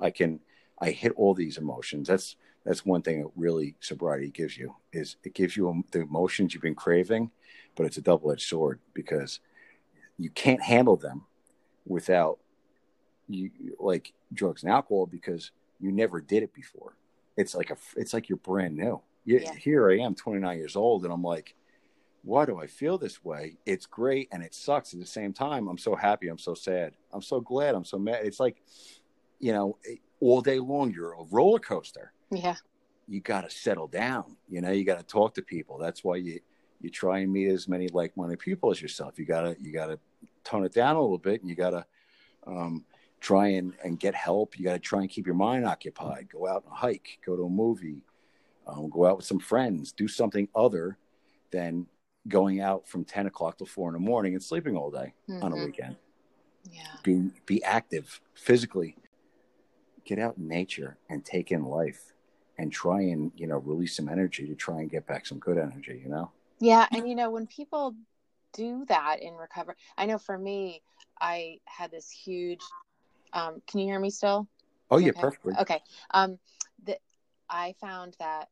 I 0.00 0.10
can, 0.10 0.40
I 0.78 0.90
hit 0.90 1.12
all 1.16 1.34
these 1.34 1.58
emotions. 1.58 2.08
That's 2.08 2.36
that's 2.64 2.84
one 2.84 3.02
thing 3.02 3.22
that 3.22 3.30
really 3.36 3.76
sobriety 3.80 4.30
gives 4.30 4.56
you 4.56 4.74
is 4.92 5.16
it 5.24 5.34
gives 5.34 5.56
you 5.56 5.84
the 5.92 6.00
emotions 6.00 6.52
you've 6.52 6.62
been 6.62 6.74
craving, 6.74 7.30
but 7.76 7.86
it's 7.86 7.96
a 7.96 8.02
double 8.02 8.32
edged 8.32 8.48
sword 8.48 8.80
because 8.94 9.40
you 10.18 10.30
can't 10.30 10.62
handle 10.62 10.96
them 10.96 11.26
without 11.88 12.38
you 13.28 13.50
like 13.78 14.12
drugs 14.32 14.62
and 14.62 14.72
alcohol 14.72 15.06
because 15.06 15.50
you 15.80 15.92
never 15.92 16.20
did 16.20 16.42
it 16.42 16.54
before. 16.54 16.96
It's 17.36 17.54
like 17.54 17.70
a 17.70 17.76
it's 17.96 18.12
like 18.12 18.28
you're 18.28 18.38
brand 18.38 18.76
new. 18.76 19.00
You, 19.24 19.40
yeah. 19.40 19.54
Here 19.54 19.90
I 19.90 19.98
am, 19.98 20.14
29 20.14 20.56
years 20.56 20.76
old, 20.76 21.04
and 21.04 21.12
I'm 21.12 21.22
like, 21.22 21.54
why 22.22 22.44
do 22.44 22.58
I 22.58 22.66
feel 22.66 22.98
this 22.98 23.24
way? 23.24 23.56
It's 23.66 23.86
great 23.86 24.28
and 24.32 24.42
it 24.42 24.54
sucks 24.54 24.92
at 24.92 25.00
the 25.00 25.06
same 25.06 25.32
time. 25.32 25.68
I'm 25.68 25.78
so 25.78 25.94
happy. 25.94 26.28
I'm 26.28 26.38
so 26.38 26.54
sad. 26.54 26.94
I'm 27.12 27.22
so 27.22 27.40
glad. 27.40 27.74
I'm 27.74 27.84
so 27.84 27.98
mad. 27.98 28.20
It's 28.24 28.40
like, 28.40 28.62
you 29.38 29.52
know, 29.52 29.78
eh, 29.88 29.96
all 30.20 30.40
day 30.40 30.58
long 30.58 30.92
you're 30.92 31.12
a 31.12 31.24
roller 31.30 31.58
coaster. 31.58 32.12
Yeah. 32.30 32.56
You 33.06 33.20
got 33.20 33.48
to 33.48 33.50
settle 33.50 33.86
down. 33.86 34.36
You 34.48 34.60
know, 34.60 34.72
you 34.72 34.84
got 34.84 34.98
to 34.98 35.04
talk 35.04 35.34
to 35.34 35.42
people. 35.42 35.78
That's 35.78 36.02
why 36.02 36.16
you 36.16 36.40
you 36.80 36.90
try 36.90 37.20
and 37.20 37.32
meet 37.32 37.48
as 37.48 37.66
many 37.66 37.88
like-minded 37.88 38.38
people 38.38 38.70
as 38.70 38.80
yourself. 38.80 39.18
You 39.18 39.24
gotta 39.24 39.56
you 39.58 39.72
gotta 39.72 39.98
tone 40.48 40.64
it 40.64 40.72
down 40.72 40.96
a 40.96 41.00
little 41.00 41.18
bit, 41.18 41.40
and 41.40 41.48
you 41.48 41.56
gotta 41.56 41.84
um, 42.46 42.84
try 43.20 43.48
and, 43.48 43.74
and 43.84 43.98
get 43.98 44.14
help. 44.14 44.58
You 44.58 44.64
got 44.64 44.74
to 44.74 44.78
try 44.78 45.00
and 45.00 45.10
keep 45.10 45.26
your 45.26 45.34
mind 45.34 45.64
occupied. 45.64 46.28
Go 46.32 46.46
out 46.46 46.64
and 46.64 46.72
hike, 46.72 47.18
go 47.24 47.36
to 47.36 47.44
a 47.44 47.48
movie, 47.48 48.04
um, 48.66 48.88
go 48.90 49.06
out 49.06 49.16
with 49.16 49.26
some 49.26 49.40
friends, 49.40 49.92
do 49.92 50.08
something 50.08 50.48
other 50.54 50.98
than 51.50 51.86
going 52.26 52.60
out 52.60 52.86
from 52.86 53.04
10 53.04 53.26
o'clock 53.26 53.58
till 53.58 53.66
4 53.66 53.90
in 53.90 53.94
the 53.94 54.00
morning 54.00 54.34
and 54.34 54.42
sleeping 54.42 54.76
all 54.76 54.90
day 54.90 55.14
mm-hmm. 55.28 55.42
on 55.42 55.52
a 55.52 55.56
weekend. 55.56 55.96
Yeah. 56.70 56.82
Be, 57.02 57.30
be 57.46 57.62
active 57.64 58.20
physically. 58.34 58.96
Get 60.04 60.18
out 60.18 60.36
in 60.36 60.48
nature 60.48 60.98
and 61.08 61.24
take 61.24 61.50
in 61.50 61.64
life 61.64 62.12
and 62.58 62.72
try 62.72 63.00
and, 63.00 63.32
you 63.36 63.46
know, 63.46 63.58
release 63.58 63.96
some 63.96 64.08
energy 64.08 64.46
to 64.46 64.54
try 64.54 64.80
and 64.80 64.90
get 64.90 65.06
back 65.06 65.26
some 65.26 65.38
good 65.38 65.58
energy, 65.58 66.00
you 66.02 66.10
know? 66.10 66.30
Yeah. 66.60 66.86
And, 66.90 67.08
you 67.08 67.14
know, 67.14 67.30
when 67.30 67.46
people 67.46 67.94
do 68.58 68.84
that 68.88 69.22
in 69.22 69.34
recovery, 69.34 69.76
I 69.96 70.06
know 70.06 70.18
for 70.18 70.36
me, 70.36 70.82
I 71.20 71.60
had 71.66 71.90
this 71.90 72.10
huge 72.10 72.60
um, 73.32 73.62
can 73.66 73.80
you 73.80 73.86
hear 73.86 74.00
me 74.00 74.10
still? 74.10 74.48
Oh 74.90 74.98
yeah, 74.98 75.10
okay. 75.10 75.20
perfectly. 75.20 75.54
Okay. 75.60 75.82
Um, 76.12 76.38
the, 76.84 76.98
I 77.48 77.74
found 77.80 78.16
that 78.18 78.48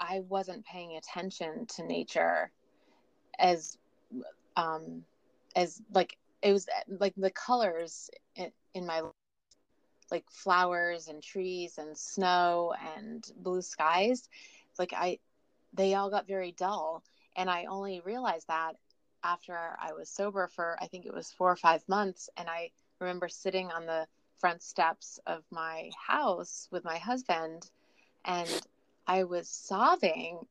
I 0.00 0.20
wasn't 0.20 0.64
paying 0.64 0.96
attention 0.96 1.66
to 1.76 1.86
nature 1.86 2.50
as, 3.38 3.78
um, 4.56 5.04
as 5.56 5.82
like 5.92 6.16
it 6.42 6.52
was 6.52 6.68
like 6.88 7.14
the 7.16 7.30
colors 7.30 8.10
in, 8.36 8.52
in 8.74 8.86
my 8.86 9.02
like 10.10 10.24
flowers 10.30 11.08
and 11.08 11.22
trees 11.22 11.78
and 11.78 11.96
snow 11.96 12.74
and 12.96 13.30
blue 13.42 13.60
skies 13.60 14.28
like 14.78 14.92
i 14.94 15.18
they 15.74 15.94
all 15.94 16.10
got 16.10 16.26
very 16.26 16.52
dull 16.52 17.02
and 17.36 17.50
i 17.50 17.66
only 17.66 18.00
realized 18.00 18.46
that 18.48 18.76
after 19.22 19.76
i 19.80 19.92
was 19.92 20.08
sober 20.08 20.46
for 20.46 20.76
i 20.80 20.86
think 20.86 21.06
it 21.06 21.14
was 21.14 21.32
four 21.32 21.50
or 21.50 21.56
five 21.56 21.86
months 21.88 22.28
and 22.36 22.48
i 22.48 22.70
remember 23.00 23.28
sitting 23.28 23.70
on 23.70 23.86
the 23.86 24.06
front 24.38 24.62
steps 24.62 25.18
of 25.26 25.44
my 25.50 25.90
house 26.06 26.68
with 26.70 26.84
my 26.84 26.98
husband 26.98 27.70
and 28.24 28.66
I 29.06 29.24
was 29.24 29.48
sobbing 29.48 30.46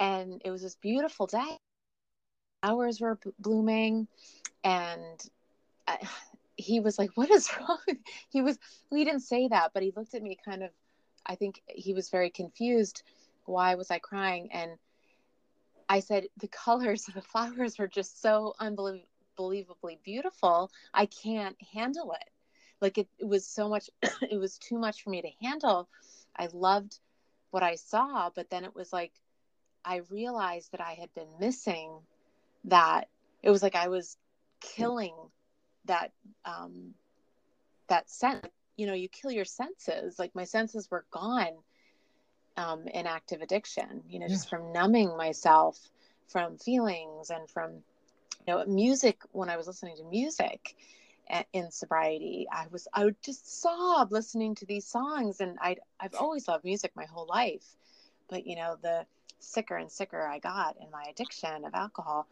and 0.00 0.42
it 0.44 0.50
was 0.50 0.62
this 0.62 0.76
beautiful 0.76 1.26
day. 1.26 1.56
Flowers 2.62 3.00
were 3.00 3.16
b- 3.16 3.30
blooming 3.38 4.08
and 4.64 5.20
uh, 5.86 5.96
I, 6.02 6.08
he 6.56 6.80
was 6.80 6.98
like, 6.98 7.10
"What 7.16 7.30
is 7.30 7.50
wrong?" 7.60 7.78
He 8.28 8.40
was 8.40 8.58
he 8.90 9.04
didn't 9.04 9.20
say 9.20 9.48
that, 9.48 9.72
but 9.74 9.82
he 9.82 9.92
looked 9.96 10.14
at 10.14 10.22
me 10.22 10.36
kind 10.44 10.62
of 10.62 10.70
I 11.26 11.34
think 11.34 11.62
he 11.68 11.94
was 11.94 12.10
very 12.10 12.30
confused. 12.30 13.02
Why 13.44 13.74
was 13.74 13.90
I 13.90 13.98
crying? 13.98 14.50
And 14.52 14.78
I 15.88 16.00
said 16.00 16.28
the 16.38 16.48
colors 16.48 17.08
of 17.08 17.14
the 17.14 17.22
flowers 17.22 17.78
were 17.78 17.88
just 17.88 18.20
so 18.20 18.54
unbelievably 18.58 20.00
beautiful, 20.04 20.70
I 20.92 21.06
can't 21.06 21.56
handle 21.72 22.12
it. 22.12 22.30
Like 22.80 22.98
it, 22.98 23.08
it 23.18 23.26
was 23.26 23.46
so 23.46 23.68
much, 23.68 23.90
it 24.22 24.38
was 24.38 24.58
too 24.58 24.78
much 24.78 25.02
for 25.02 25.10
me 25.10 25.22
to 25.22 25.46
handle. 25.46 25.88
I 26.36 26.48
loved 26.52 26.98
what 27.50 27.62
I 27.62 27.76
saw, 27.76 28.30
but 28.34 28.50
then 28.50 28.64
it 28.64 28.74
was 28.74 28.92
like 28.92 29.12
I 29.84 30.02
realized 30.10 30.72
that 30.72 30.80
I 30.80 30.94
had 30.94 31.12
been 31.14 31.28
missing 31.38 32.00
that. 32.64 33.08
It 33.42 33.50
was 33.50 33.62
like 33.62 33.74
I 33.76 33.88
was 33.88 34.16
killing 34.60 35.14
that 35.84 36.12
um 36.46 36.94
that 37.88 38.08
sense 38.08 38.46
you 38.76 38.86
know 38.86 38.94
you 38.94 39.08
kill 39.08 39.30
your 39.30 39.44
senses 39.44 40.18
like 40.18 40.34
my 40.34 40.44
senses 40.44 40.90
were 40.90 41.04
gone 41.10 41.52
um 42.56 42.86
in 42.88 43.06
active 43.06 43.40
addiction 43.42 44.02
you 44.08 44.18
know 44.18 44.28
yeah. 44.28 44.34
just 44.34 44.48
from 44.48 44.72
numbing 44.72 45.16
myself 45.16 45.90
from 46.28 46.56
feelings 46.58 47.30
and 47.30 47.48
from 47.50 47.70
you 48.46 48.54
know 48.54 48.64
music 48.66 49.22
when 49.32 49.48
i 49.48 49.56
was 49.56 49.66
listening 49.66 49.96
to 49.96 50.04
music 50.04 50.74
in 51.52 51.70
sobriety 51.70 52.46
i 52.52 52.66
was 52.70 52.86
i 52.92 53.04
would 53.04 53.20
just 53.22 53.60
sob 53.62 54.12
listening 54.12 54.54
to 54.54 54.66
these 54.66 54.86
songs 54.86 55.40
and 55.40 55.56
i 55.60 55.76
i've 56.00 56.14
always 56.14 56.48
loved 56.48 56.64
music 56.64 56.92
my 56.94 57.06
whole 57.06 57.26
life 57.26 57.76
but 58.28 58.46
you 58.46 58.56
know 58.56 58.76
the 58.82 59.06
sicker 59.38 59.76
and 59.76 59.90
sicker 59.90 60.26
i 60.26 60.38
got 60.38 60.76
in 60.80 60.90
my 60.90 61.04
addiction 61.10 61.64
of 61.64 61.74
alcohol 61.74 62.26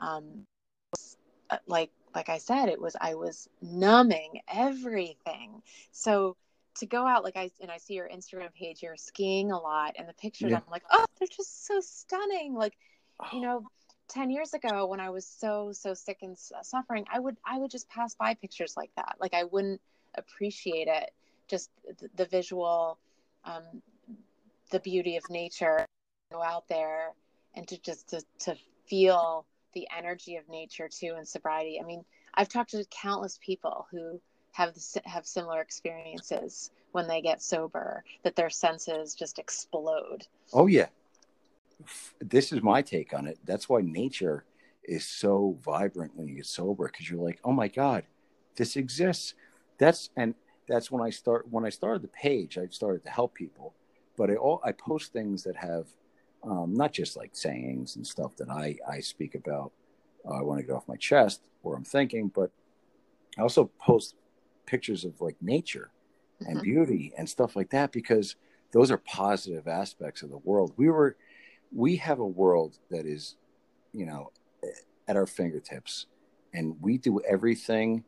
um 0.00 0.44
uh, 1.50 1.58
like 1.66 1.90
like 2.14 2.28
i 2.28 2.38
said 2.38 2.68
it 2.68 2.80
was 2.80 2.96
i 3.00 3.14
was 3.14 3.48
numbing 3.62 4.40
everything 4.52 5.62
so 5.92 6.36
to 6.76 6.86
go 6.86 7.06
out 7.06 7.24
like 7.24 7.36
i 7.36 7.50
and 7.60 7.70
i 7.70 7.76
see 7.76 7.94
your 7.94 8.08
instagram 8.08 8.52
page 8.52 8.82
you're 8.82 8.96
skiing 8.96 9.52
a 9.52 9.58
lot 9.58 9.94
and 9.98 10.08
the 10.08 10.12
pictures 10.14 10.50
yeah. 10.50 10.56
i'm 10.56 10.62
like 10.70 10.82
oh 10.90 11.04
they're 11.18 11.28
just 11.28 11.66
so 11.66 11.80
stunning. 11.80 12.54
Like 12.54 12.76
you 13.32 13.40
know 13.40 13.64
10 14.08 14.30
years 14.30 14.54
ago 14.54 14.86
when 14.86 15.00
i 15.00 15.10
was 15.10 15.26
so 15.26 15.70
so 15.72 15.94
sick 15.94 16.18
and 16.22 16.36
suffering 16.62 17.06
i 17.12 17.18
would 17.18 17.36
i 17.46 17.58
would 17.58 17.70
just 17.70 17.88
pass 17.88 18.14
by 18.14 18.34
pictures 18.34 18.74
like 18.76 18.90
that. 18.96 19.16
Like 19.20 19.34
i 19.34 19.44
wouldn't 19.44 19.80
appreciate 20.16 20.88
it 20.88 21.10
just 21.48 21.70
the, 22.00 22.08
the 22.16 22.26
visual 22.26 22.98
um, 23.44 23.82
the 24.70 24.80
beauty 24.80 25.16
of 25.16 25.24
nature 25.28 25.86
go 26.32 26.42
out 26.42 26.66
there 26.68 27.12
and 27.54 27.68
to 27.68 27.80
just 27.80 28.08
to, 28.08 28.22
to 28.38 28.56
feel 28.88 29.46
the 29.74 29.86
energy 29.96 30.36
of 30.36 30.48
nature 30.48 30.88
too 30.88 31.14
in 31.18 31.24
sobriety. 31.24 31.78
I 31.80 31.86
mean 31.86 32.04
i've 32.34 32.48
talked 32.48 32.70
to 32.70 32.84
countless 32.90 33.38
people 33.42 33.86
who 33.90 34.20
have 34.54 34.74
have 35.04 35.26
similar 35.26 35.60
experiences 35.60 36.70
when 36.92 37.06
they 37.06 37.20
get 37.20 37.42
sober 37.42 38.02
that 38.22 38.36
their 38.36 38.50
senses 38.50 39.14
just 39.14 39.38
explode 39.38 40.26
oh 40.52 40.66
yeah 40.66 40.86
this 42.20 42.52
is 42.52 42.62
my 42.62 42.82
take 42.82 43.14
on 43.14 43.26
it. 43.26 43.38
That's 43.44 43.68
why 43.68 43.80
nature 43.80 44.44
is 44.82 45.04
so 45.04 45.56
vibrant 45.64 46.12
when 46.14 46.28
you 46.28 46.36
get 46.36 46.46
sober 46.46 46.86
because 46.86 47.10
you're 47.10 47.24
like, 47.24 47.40
oh 47.44 47.52
my 47.52 47.68
god, 47.68 48.04
this 48.56 48.76
exists. 48.76 49.34
That's 49.78 50.10
and 50.16 50.34
that's 50.68 50.90
when 50.90 51.02
I 51.02 51.10
start 51.10 51.46
when 51.50 51.64
I 51.64 51.70
started 51.70 52.02
the 52.02 52.08
page. 52.08 52.58
I 52.58 52.66
started 52.66 53.04
to 53.04 53.10
help 53.10 53.34
people, 53.34 53.74
but 54.16 54.30
I 54.30 54.36
all 54.36 54.60
I 54.64 54.72
post 54.72 55.12
things 55.12 55.42
that 55.44 55.56
have 55.56 55.86
um, 56.42 56.74
not 56.74 56.92
just 56.92 57.16
like 57.16 57.34
sayings 57.34 57.96
and 57.96 58.06
stuff 58.06 58.36
that 58.36 58.48
I 58.48 58.76
I 58.88 59.00
speak 59.00 59.34
about. 59.34 59.72
Uh, 60.26 60.38
I 60.38 60.42
want 60.42 60.60
to 60.60 60.66
get 60.66 60.74
off 60.74 60.88
my 60.88 60.96
chest 60.96 61.42
or 61.62 61.76
I'm 61.76 61.84
thinking, 61.84 62.28
but 62.28 62.50
I 63.36 63.42
also 63.42 63.70
post 63.78 64.14
pictures 64.66 65.04
of 65.04 65.20
like 65.20 65.36
nature 65.40 65.90
and 66.40 66.56
mm-hmm. 66.56 66.62
beauty 66.62 67.12
and 67.16 67.28
stuff 67.28 67.56
like 67.56 67.70
that 67.70 67.92
because 67.92 68.36
those 68.72 68.90
are 68.90 68.98
positive 68.98 69.68
aspects 69.68 70.22
of 70.22 70.30
the 70.30 70.38
world. 70.38 70.72
We 70.76 70.88
were 70.88 71.16
we 71.72 71.96
have 71.96 72.20
a 72.20 72.26
world 72.26 72.78
that 72.90 73.06
is, 73.06 73.36
you 73.92 74.06
know, 74.06 74.30
at 75.08 75.16
our 75.16 75.26
fingertips, 75.26 76.06
and 76.52 76.76
we 76.80 76.98
do 76.98 77.20
everything 77.20 78.04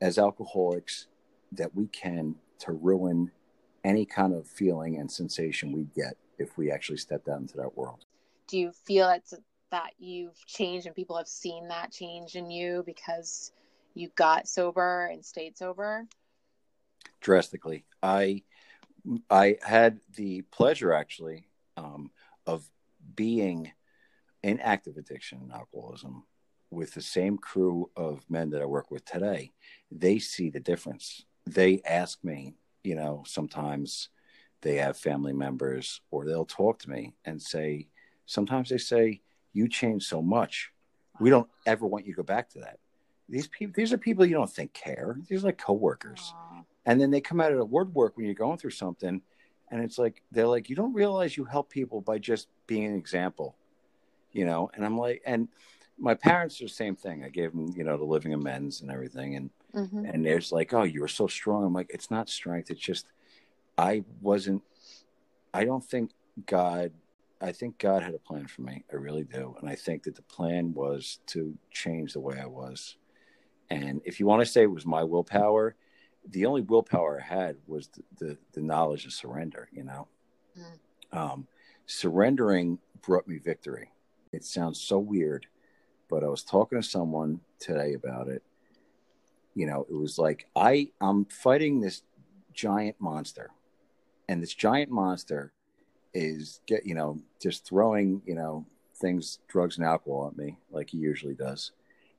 as 0.00 0.18
alcoholics 0.18 1.06
that 1.52 1.74
we 1.74 1.86
can 1.86 2.34
to 2.60 2.72
ruin 2.72 3.30
any 3.84 4.04
kind 4.04 4.34
of 4.34 4.46
feeling 4.46 4.96
and 4.96 5.10
sensation 5.10 5.72
we 5.72 5.86
get 5.94 6.16
if 6.38 6.58
we 6.58 6.70
actually 6.70 6.98
step 6.98 7.28
out 7.28 7.40
into 7.40 7.56
that 7.56 7.76
world. 7.76 8.04
Do 8.46 8.58
you 8.58 8.72
feel 8.72 9.08
it's 9.10 9.34
that 9.70 9.90
you've 9.98 10.44
changed 10.46 10.86
and 10.86 10.94
people 10.94 11.16
have 11.16 11.28
seen 11.28 11.68
that 11.68 11.92
change 11.92 12.36
in 12.36 12.50
you 12.50 12.82
because 12.86 13.52
you 13.94 14.10
got 14.14 14.48
sober 14.48 15.06
and 15.06 15.24
stayed 15.24 15.56
sober? 15.56 16.06
Drastically. 17.20 17.84
I 18.02 18.42
I 19.30 19.56
had 19.62 20.00
the 20.14 20.42
pleasure 20.42 20.92
actually 20.92 21.48
um, 21.76 22.10
of 22.46 22.68
being 23.14 23.72
in 24.42 24.60
active 24.60 24.96
addiction 24.96 25.38
and 25.42 25.52
alcoholism 25.52 26.24
with 26.70 26.94
the 26.94 27.02
same 27.02 27.38
crew 27.38 27.90
of 27.96 28.24
men 28.28 28.50
that 28.50 28.62
I 28.62 28.66
work 28.66 28.90
with 28.90 29.04
today, 29.04 29.52
they 29.90 30.18
see 30.18 30.50
the 30.50 30.60
difference. 30.60 31.24
they 31.46 31.80
ask 31.86 32.22
me, 32.22 32.54
you 32.84 32.94
know, 32.94 33.24
sometimes 33.26 34.10
they 34.60 34.76
have 34.76 34.98
family 34.98 35.32
members 35.32 36.02
or 36.10 36.26
they'll 36.26 36.44
talk 36.44 36.78
to 36.80 36.90
me 36.90 37.14
and 37.24 37.40
say, 37.40 37.88
sometimes 38.26 38.68
they 38.68 38.76
say, 38.76 39.22
you 39.54 39.66
changed 39.66 40.06
so 40.06 40.20
much. 40.20 40.70
We 41.20 41.30
don't 41.30 41.48
ever 41.64 41.86
want 41.86 42.04
you 42.04 42.12
to 42.12 42.18
go 42.18 42.22
back 42.22 42.50
to 42.50 42.60
that. 42.60 42.80
These 43.28 43.48
people, 43.48 43.74
these 43.76 43.92
are 43.92 43.98
people 43.98 44.24
you 44.24 44.34
don't 44.34 44.50
think 44.50 44.72
care. 44.72 45.18
These 45.28 45.42
are 45.42 45.46
like 45.46 45.58
coworkers. 45.58 46.32
Aww. 46.36 46.64
And 46.86 47.00
then 47.00 47.10
they 47.10 47.20
come 47.20 47.40
out 47.40 47.52
of 47.52 47.58
the 47.58 47.64
woodwork 47.64 48.16
when 48.16 48.24
you're 48.24 48.34
going 48.34 48.56
through 48.56 48.70
something 48.70 49.20
and 49.70 49.84
it's 49.84 49.98
like, 49.98 50.22
they're 50.32 50.46
like, 50.46 50.70
you 50.70 50.76
don't 50.76 50.94
realize 50.94 51.36
you 51.36 51.44
help 51.44 51.68
people 51.68 52.00
by 52.00 52.18
just 52.18 52.48
being 52.66 52.86
an 52.86 52.94
example, 52.94 53.56
you 54.32 54.44
know? 54.46 54.70
And 54.74 54.84
I'm 54.84 54.96
like, 54.96 55.22
and 55.26 55.48
my 55.98 56.14
parents 56.14 56.60
are 56.60 56.64
the 56.64 56.70
same 56.70 56.96
thing. 56.96 57.24
I 57.24 57.28
gave 57.28 57.52
them, 57.52 57.74
you 57.76 57.84
know, 57.84 57.98
the 57.98 58.04
living 58.04 58.32
amends 58.32 58.80
and 58.80 58.90
everything. 58.90 59.36
And, 59.36 59.50
mm-hmm. 59.74 60.04
and 60.06 60.24
there's 60.24 60.52
like, 60.52 60.72
oh, 60.72 60.84
you 60.84 61.00
were 61.00 61.08
so 61.08 61.26
strong. 61.26 61.64
I'm 61.64 61.74
like, 61.74 61.90
it's 61.90 62.10
not 62.10 62.30
strength. 62.30 62.70
It's 62.70 62.80
just, 62.80 63.06
I 63.76 64.04
wasn't, 64.22 64.62
I 65.52 65.64
don't 65.64 65.84
think 65.84 66.12
God, 66.46 66.92
I 67.40 67.52
think 67.52 67.78
God 67.78 68.02
had 68.02 68.14
a 68.14 68.18
plan 68.18 68.46
for 68.46 68.62
me. 68.62 68.84
I 68.90 68.96
really 68.96 69.24
do. 69.24 69.54
And 69.60 69.68
I 69.68 69.74
think 69.74 70.04
that 70.04 70.14
the 70.14 70.22
plan 70.22 70.72
was 70.72 71.18
to 71.26 71.56
change 71.70 72.14
the 72.14 72.20
way 72.20 72.38
I 72.40 72.46
was. 72.46 72.96
And 73.70 74.00
if 74.04 74.18
you 74.18 74.26
want 74.26 74.40
to 74.40 74.46
say 74.46 74.62
it 74.62 74.70
was 74.70 74.86
my 74.86 75.04
willpower, 75.04 75.76
the 76.28 76.46
only 76.46 76.62
willpower 76.62 77.20
I 77.20 77.34
had 77.34 77.56
was 77.66 77.88
the, 77.88 78.02
the, 78.18 78.38
the 78.52 78.62
knowledge 78.62 79.04
of 79.06 79.12
surrender, 79.12 79.68
you 79.72 79.84
know? 79.84 80.08
Mm. 80.58 81.16
Um, 81.16 81.46
surrendering 81.86 82.78
brought 83.02 83.26
me 83.26 83.38
victory. 83.38 83.90
It 84.32 84.44
sounds 84.44 84.80
so 84.80 84.98
weird, 84.98 85.46
but 86.08 86.22
I 86.22 86.28
was 86.28 86.44
talking 86.44 86.80
to 86.80 86.86
someone 86.86 87.40
today 87.58 87.94
about 87.94 88.28
it. 88.28 88.42
You 89.54 89.66
know, 89.66 89.86
it 89.88 89.94
was 89.94 90.18
like 90.18 90.46
I 90.54 90.90
I'm 91.00 91.24
fighting 91.24 91.80
this 91.80 92.02
giant 92.52 92.96
monster, 93.00 93.50
and 94.28 94.42
this 94.42 94.54
giant 94.54 94.90
monster 94.90 95.52
is 96.14 96.60
get 96.66 96.86
you 96.86 96.94
know 96.94 97.18
just 97.40 97.66
throwing 97.66 98.22
you 98.26 98.34
know 98.34 98.66
things, 98.96 99.38
drugs 99.48 99.78
and 99.78 99.86
alcohol 99.86 100.28
at 100.28 100.36
me 100.36 100.58
like 100.70 100.90
he 100.90 100.98
usually 100.98 101.34
does, 101.34 101.72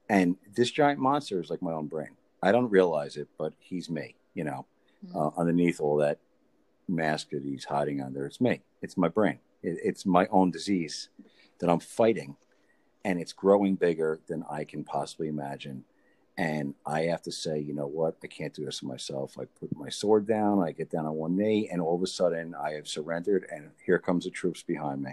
and 0.10 0.36
this 0.56 0.72
giant 0.72 1.00
monster 1.00 1.40
is 1.40 1.50
like 1.50 1.62
my 1.62 1.72
own 1.72 1.88
brain. 1.88 2.18
I 2.42 2.52
don't 2.52 2.70
realize 2.70 3.16
it, 3.18 3.28
but 3.38 3.54
he's 3.60 3.90
me. 3.90 4.16
You 4.34 4.46
know, 4.46 4.66
mm-hmm. 5.06 5.18
uh, 5.18 5.30
underneath 5.38 5.80
all 5.80 5.98
that 5.98 6.20
mask 6.88 7.30
that 7.30 7.44
he's 7.44 7.66
hiding 7.66 8.02
under, 8.02 8.26
it's 8.26 8.42
me. 8.42 8.62
It's 8.82 8.98
my 8.98 9.08
brain. 9.08 9.40
It, 9.62 9.78
it's 9.84 10.06
my 10.06 10.28
own 10.28 10.52
disease 10.52 11.10
that 11.60 11.70
I'm 11.70 11.80
fighting 11.80 12.36
and 13.06 13.20
it's 13.20 13.34
growing 13.34 13.76
bigger 13.76 14.20
than 14.28 14.44
I 14.50 14.64
can 14.64 14.84
possibly 14.84 15.28
imagine. 15.28 15.84
And 16.38 16.74
I 16.86 17.02
have 17.04 17.22
to 17.24 17.32
say, 17.32 17.60
you 17.60 17.74
know 17.74 17.88
what? 17.88 18.18
I 18.24 18.28
can't 18.28 18.54
do 18.54 18.66
this 18.66 18.80
to 18.80 18.86
myself. 18.86 19.38
I 19.38 19.44
put 19.60 19.76
my 19.76 19.90
sword 19.90 20.26
down, 20.26 20.62
I 20.62 20.72
get 20.72 20.90
down 20.90 21.06
on 21.06 21.14
one 21.16 21.36
knee, 21.36 21.70
and 21.72 21.82
all 21.82 21.96
of 21.96 22.04
a 22.04 22.08
sudden 22.08 22.56
I 22.56 22.72
have 22.74 22.88
surrendered, 22.88 23.46
and 23.52 23.72
here 23.86 24.00
comes 24.00 24.24
the 24.24 24.32
troops 24.32 24.64
behind 24.64 25.02
me. 25.02 25.12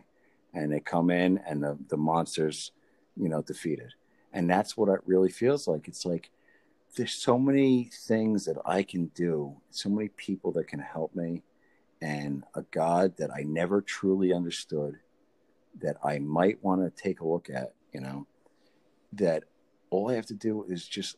And 0.55 0.73
they 0.73 0.81
come 0.81 1.11
in, 1.11 1.39
and 1.39 1.63
the, 1.63 1.77
the 1.89 1.97
monsters, 1.97 2.71
you 3.17 3.29
know, 3.29 3.43
defeated. 3.43 3.95
And 4.33 4.49
that's 4.51 4.77
what 4.77 4.89
it 4.89 5.01
really 5.07 5.31
feels 5.31 5.67
like. 5.67 5.89
It's 5.89 6.05
like 6.05 6.31
there's 6.97 7.13
so 7.13 7.39
many 7.39 7.91
things 8.07 8.45
that 8.47 8.57
I 8.65 8.83
can 8.83 9.07
do, 9.07 9.57
so 9.71 9.89
many 9.89 10.09
people 10.09 10.53
that 10.53 10.69
can 10.69 10.81
help 10.81 11.15
me, 11.15 11.43
and 12.01 12.45
a 12.55 12.63
God 12.71 13.17
that 13.19 13.31
I 13.31 13.43
never 13.43 13.81
truly 13.81 14.33
understood 14.33 14.99
that 15.81 15.97
I 16.05 16.19
might 16.19 16.63
want 16.63 16.83
to 16.83 17.03
take 17.03 17.21
a 17.21 17.27
look 17.27 17.51
at, 17.51 17.75
you 17.93 18.01
know, 18.01 18.27
that 19.13 19.45
all 19.91 20.11
I 20.11 20.15
have 20.15 20.27
to 20.27 20.35
do 20.35 20.65
is 20.69 20.87
just 20.87 21.17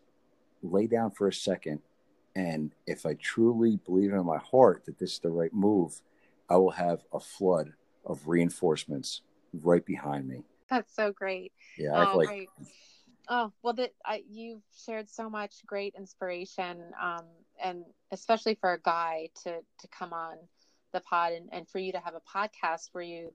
lay 0.63 0.87
down 0.87 1.11
for 1.11 1.29
a 1.29 1.33
second. 1.33 1.81
And 2.35 2.73
if 2.87 3.07
I 3.07 3.15
truly 3.15 3.79
believe 3.85 4.13
in 4.13 4.25
my 4.25 4.39
heart 4.39 4.85
that 4.87 4.99
this 4.99 5.15
is 5.15 5.19
the 5.21 5.31
right 5.31 5.53
move, 5.53 6.01
I 6.49 6.57
will 6.57 6.71
have 6.71 7.05
a 7.13 7.21
flood 7.21 7.73
of 8.05 8.27
reinforcements 8.27 9.23
right 9.53 9.85
behind 9.85 10.29
me. 10.29 10.45
That's 10.71 10.95
so 10.95 11.13
great. 11.13 11.53
Yeah, 11.77 12.11
oh, 12.13 12.17
like. 12.17 12.29
Great. 12.29 12.49
Oh 13.29 13.53
well, 13.63 13.75
that 13.75 13.93
I, 14.05 14.23
you've 14.29 14.63
shared 14.87 15.11
so 15.11 15.29
much 15.29 15.55
great 15.67 15.95
inspiration, 15.97 16.79
um, 17.01 17.25
and 17.63 17.85
especially 18.11 18.55
for 18.55 18.73
a 18.73 18.81
guy 18.81 19.29
to 19.45 19.59
to 19.81 19.89
come 19.89 20.13
on 20.13 20.37
the 20.93 21.01
pod 21.01 21.33
and, 21.33 21.49
and 21.53 21.69
for 21.69 21.79
you 21.79 21.93
to 21.93 22.01
have 22.01 22.15
a 22.15 22.39
podcast 22.39 22.89
where 22.93 23.05
you 23.05 23.33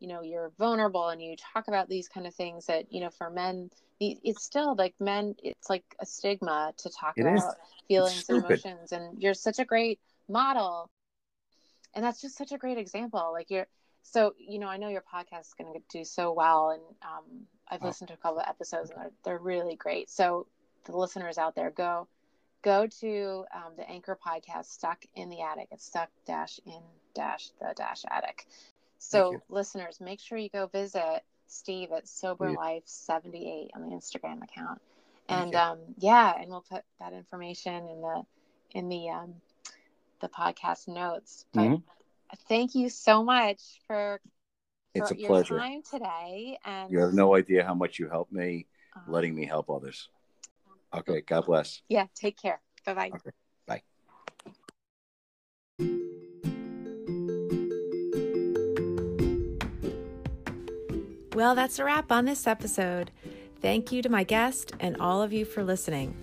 you 0.00 0.08
know 0.08 0.22
you're 0.22 0.52
vulnerable 0.58 1.08
and 1.08 1.22
you 1.22 1.36
talk 1.54 1.68
about 1.68 1.88
these 1.88 2.08
kind 2.08 2.26
of 2.26 2.34
things 2.34 2.66
that 2.66 2.92
you 2.92 3.00
know 3.00 3.10
for 3.10 3.30
men 3.30 3.70
it's 3.98 4.44
still 4.44 4.74
like 4.74 4.94
men 5.00 5.34
it's 5.42 5.70
like 5.70 5.84
a 6.00 6.06
stigma 6.06 6.72
to 6.76 6.90
talk 6.90 7.14
it 7.16 7.22
about 7.22 7.36
is. 7.36 7.44
feelings 7.88 8.28
and 8.28 8.44
emotions 8.44 8.92
and 8.92 9.22
you're 9.22 9.32
such 9.32 9.58
a 9.58 9.64
great 9.64 9.98
model 10.28 10.90
and 11.94 12.04
that's 12.04 12.20
just 12.20 12.36
such 12.36 12.52
a 12.52 12.58
great 12.58 12.76
example 12.76 13.30
like 13.32 13.50
you're 13.50 13.66
so 14.02 14.34
you 14.38 14.58
know 14.58 14.68
i 14.68 14.76
know 14.76 14.88
your 14.88 15.02
podcast 15.02 15.40
is 15.40 15.54
going 15.58 15.72
to 15.72 15.80
do 15.98 16.04
so 16.04 16.32
well 16.32 16.70
and 16.70 16.82
um, 17.02 17.46
i've 17.68 17.82
oh. 17.82 17.86
listened 17.86 18.08
to 18.08 18.14
a 18.14 18.18
couple 18.18 18.38
of 18.38 18.48
episodes 18.48 18.90
and 18.90 19.00
they're, 19.00 19.10
they're 19.24 19.38
really 19.38 19.76
great 19.76 20.10
so 20.10 20.46
the 20.84 20.96
listeners 20.96 21.38
out 21.38 21.54
there 21.54 21.70
go 21.70 22.06
go 22.62 22.86
to 22.86 23.44
um, 23.54 23.72
the 23.76 23.88
anchor 23.88 24.18
podcast 24.26 24.66
stuck 24.66 25.04
in 25.14 25.30
the 25.30 25.40
attic 25.40 25.68
it's 25.70 25.84
stuck 25.84 26.08
dash 26.26 26.58
in 26.66 26.80
dash 27.14 27.50
the 27.60 27.72
dash 27.76 28.04
attic 28.10 28.46
so, 28.98 29.40
listeners, 29.48 30.00
make 30.00 30.20
sure 30.20 30.38
you 30.38 30.48
go 30.48 30.66
visit 30.66 31.22
Steve 31.46 31.92
at 31.92 32.08
Sober 32.08 32.52
Life 32.52 32.82
78 32.86 33.70
on 33.74 33.88
the 33.88 33.94
Instagram 33.94 34.42
account. 34.42 34.80
And 35.28 35.54
um, 35.54 35.78
yeah, 35.98 36.34
and 36.40 36.50
we'll 36.50 36.64
put 36.68 36.82
that 37.00 37.12
information 37.12 37.74
in 37.88 38.00
the 38.00 38.22
in 38.72 38.88
the 38.88 39.10
um, 39.10 39.34
the 40.20 40.28
podcast 40.28 40.88
notes. 40.88 41.44
But 41.52 41.62
mm-hmm. 41.62 42.36
thank 42.48 42.74
you 42.74 42.88
so 42.88 43.24
much 43.24 43.60
for, 43.86 44.20
for 44.22 44.35
it's 45.02 45.10
a 45.10 45.14
pleasure 45.14 45.58
time 45.58 45.82
today. 45.82 46.58
And 46.64 46.90
you 46.90 46.98
have 47.00 47.14
no 47.14 47.34
idea 47.34 47.64
how 47.64 47.74
much 47.74 47.98
you 47.98 48.08
helped 48.08 48.32
me, 48.32 48.66
uh, 48.94 49.00
letting 49.08 49.34
me 49.34 49.46
help 49.46 49.70
others. 49.70 50.08
Okay, 50.94 51.20
God 51.20 51.46
bless. 51.46 51.82
Yeah, 51.88 52.06
take 52.14 52.40
care. 52.40 52.60
Bye 52.84 52.94
bye. 52.94 53.10
Okay. 53.14 53.30
Well, 61.36 61.54
that's 61.54 61.78
a 61.78 61.84
wrap 61.84 62.10
on 62.10 62.24
this 62.24 62.46
episode. 62.46 63.10
Thank 63.60 63.92
you 63.92 64.00
to 64.00 64.08
my 64.08 64.24
guest 64.24 64.72
and 64.80 64.96
all 64.96 65.20
of 65.20 65.34
you 65.34 65.44
for 65.44 65.62
listening. 65.62 66.16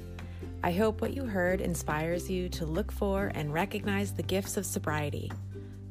I 0.64 0.72
hope 0.72 1.02
what 1.02 1.14
you 1.14 1.26
heard 1.26 1.62
inspires 1.62 2.32
you 2.32 2.50
to 2.50 2.66
look 2.66 2.92
for 2.92 3.32
and 3.36 3.54
recognize 3.54 4.12
the 4.12 4.24
gifts 4.24 4.58
of 4.58 4.66
sobriety. 4.66 5.32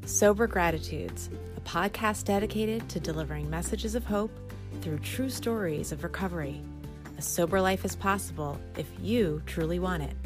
Sober 0.06 0.48
Gratitudes, 0.48 1.30
a 1.51 1.51
podcast 1.64 2.24
dedicated 2.24 2.88
to 2.88 3.00
delivering 3.00 3.48
messages 3.48 3.94
of 3.94 4.04
hope 4.04 4.30
through 4.80 4.98
true 4.98 5.30
stories 5.30 5.92
of 5.92 6.04
recovery. 6.04 6.60
A 7.18 7.22
sober 7.22 7.60
life 7.60 7.84
is 7.84 7.96
possible 7.96 8.58
if 8.76 8.86
you 9.00 9.42
truly 9.46 9.78
want 9.78 10.02
it. 10.02 10.16